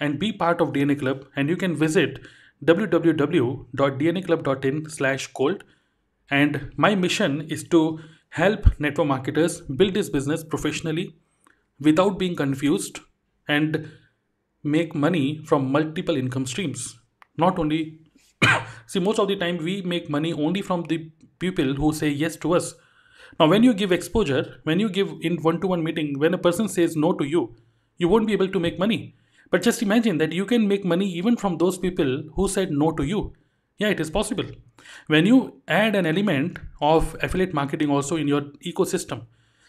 and 0.00 0.18
be 0.22 0.30
part 0.32 0.62
of 0.64 0.70
dna 0.76 0.96
club 0.98 1.26
and 1.36 1.50
you 1.50 1.56
can 1.62 1.74
visit 1.76 2.22
www.dnaclub.in 2.64 4.88
slash 4.88 5.26
gold 5.40 5.64
and 6.30 6.70
my 6.76 6.94
mission 6.94 7.42
is 7.56 7.64
to 7.74 7.82
help 8.30 8.80
network 8.80 9.06
marketers 9.06 9.60
build 9.82 9.92
this 9.92 10.08
business 10.08 10.42
professionally 10.42 11.14
without 11.78 12.18
being 12.18 12.34
confused 12.34 13.00
and 13.46 13.90
make 14.64 14.94
money 14.94 15.42
from 15.44 15.70
multiple 15.70 16.16
income 16.16 16.46
streams. 16.46 16.98
Not 17.36 17.58
only, 17.58 18.00
see, 18.86 19.00
most 19.00 19.18
of 19.18 19.28
the 19.28 19.36
time 19.36 19.58
we 19.58 19.82
make 19.82 20.08
money 20.08 20.32
only 20.32 20.62
from 20.62 20.84
the 20.84 21.10
people 21.38 21.74
who 21.74 21.92
say 21.92 22.08
yes 22.08 22.36
to 22.36 22.54
us. 22.54 22.74
Now, 23.38 23.48
when 23.48 23.62
you 23.62 23.74
give 23.74 23.92
exposure, 23.92 24.60
when 24.64 24.80
you 24.80 24.88
give 24.88 25.12
in 25.20 25.42
one 25.42 25.60
to 25.60 25.66
one 25.66 25.82
meeting, 25.82 26.18
when 26.18 26.34
a 26.34 26.38
person 26.38 26.68
says 26.68 26.96
no 26.96 27.12
to 27.12 27.24
you, 27.24 27.54
you 27.98 28.08
won't 28.08 28.26
be 28.26 28.32
able 28.32 28.48
to 28.48 28.60
make 28.60 28.78
money. 28.78 29.16
But 29.50 29.62
just 29.62 29.82
imagine 29.82 30.18
that 30.18 30.32
you 30.32 30.46
can 30.46 30.66
make 30.66 30.84
money 30.84 31.08
even 31.12 31.36
from 31.36 31.58
those 31.58 31.78
people 31.78 32.24
who 32.34 32.48
said 32.48 32.70
no 32.70 32.92
to 32.92 33.02
you. 33.02 33.32
Yeah, 33.78 33.88
it 33.88 34.00
is 34.00 34.10
possible. 34.10 34.44
When 35.08 35.26
you 35.26 35.60
add 35.66 35.96
an 35.96 36.06
element 36.06 36.58
of 36.80 37.16
affiliate 37.22 37.52
marketing 37.52 37.90
also 37.90 38.16
in 38.16 38.28
your 38.28 38.42
ecosystem, 38.64 39.26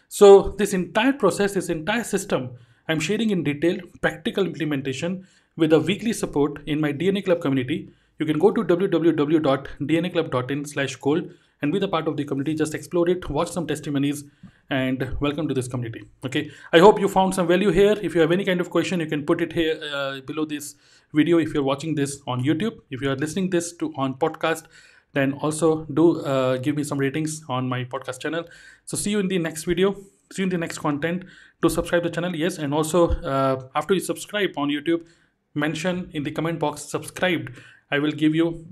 so 0.08 0.54
this 0.58 0.72
entire 0.72 1.12
process, 1.12 1.54
this 1.54 1.68
entire 1.68 2.04
system, 2.04 2.50
I'm 2.88 3.00
sharing 3.00 3.30
in 3.30 3.42
detail 3.42 3.78
practical 4.00 4.46
implementation 4.46 5.26
with 5.56 5.72
a 5.72 5.80
weekly 5.80 6.12
support 6.12 6.62
in 6.66 6.80
my 6.80 6.92
DNA 6.92 7.24
Club 7.24 7.40
community. 7.40 7.90
You 8.18 8.26
can 8.26 8.38
go 8.38 8.52
to 8.52 8.62
www.dnaclub.in 8.62 10.64
slash 10.64 10.96
gold 10.96 11.30
and 11.62 11.72
be 11.72 11.78
the 11.78 11.88
part 11.88 12.06
of 12.06 12.16
the 12.16 12.24
community. 12.24 12.54
Just 12.54 12.74
explore 12.74 13.08
it, 13.08 13.28
watch 13.28 13.50
some 13.50 13.66
testimonies 13.66 14.24
and 14.70 15.16
welcome 15.20 15.48
to 15.48 15.54
this 15.54 15.68
community. 15.68 16.06
Okay. 16.24 16.50
I 16.72 16.78
hope 16.78 17.00
you 17.00 17.08
found 17.08 17.34
some 17.34 17.48
value 17.48 17.70
here. 17.70 17.96
If 18.00 18.14
you 18.14 18.20
have 18.20 18.32
any 18.32 18.44
kind 18.44 18.60
of 18.60 18.70
question, 18.70 19.00
you 19.00 19.06
can 19.06 19.26
put 19.26 19.40
it 19.40 19.52
here 19.52 19.80
uh, 19.92 20.20
below 20.20 20.44
this 20.44 20.76
video 21.12 21.38
if 21.38 21.54
you're 21.54 21.62
watching 21.62 21.94
this 21.94 22.20
on 22.26 22.44
YouTube. 22.44 22.78
If 22.90 23.02
you 23.02 23.10
are 23.10 23.16
listening 23.16 23.50
this 23.50 23.72
to 23.78 23.92
on 23.96 24.14
podcast, 24.14 24.64
then 25.12 25.32
also 25.34 25.84
do 25.86 26.20
uh, 26.20 26.58
give 26.58 26.76
me 26.76 26.84
some 26.84 26.98
ratings 26.98 27.42
on 27.48 27.68
my 27.68 27.84
podcast 27.84 28.20
channel. 28.20 28.44
So 28.84 28.96
see 28.96 29.10
you 29.10 29.18
in 29.18 29.28
the 29.28 29.38
next 29.38 29.64
video. 29.64 29.96
See 30.32 30.42
you 30.42 30.44
in 30.44 30.50
the 30.50 30.58
next 30.58 30.78
content. 30.78 31.24
Do 31.62 31.68
subscribe 31.68 32.02
the 32.02 32.10
channel, 32.10 32.34
yes, 32.34 32.58
and 32.58 32.74
also 32.74 33.10
uh, 33.10 33.68
after 33.74 33.94
you 33.94 34.00
subscribe 34.00 34.50
on 34.56 34.68
YouTube, 34.68 35.06
mention 35.54 36.10
in 36.12 36.22
the 36.22 36.30
comment 36.30 36.58
box 36.58 36.82
subscribed. 36.82 37.50
I 37.90 37.98
will 37.98 38.12
give 38.12 38.34
you 38.34 38.66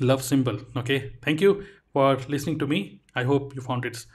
love 0.00 0.22
symbol. 0.22 0.58
Okay, 0.76 1.12
thank 1.22 1.40
you 1.40 1.64
for 1.92 2.16
listening 2.28 2.58
to 2.58 2.66
me. 2.66 3.02
I 3.14 3.24
hope 3.24 3.54
you 3.54 3.62
found 3.62 3.84
it 3.84 4.06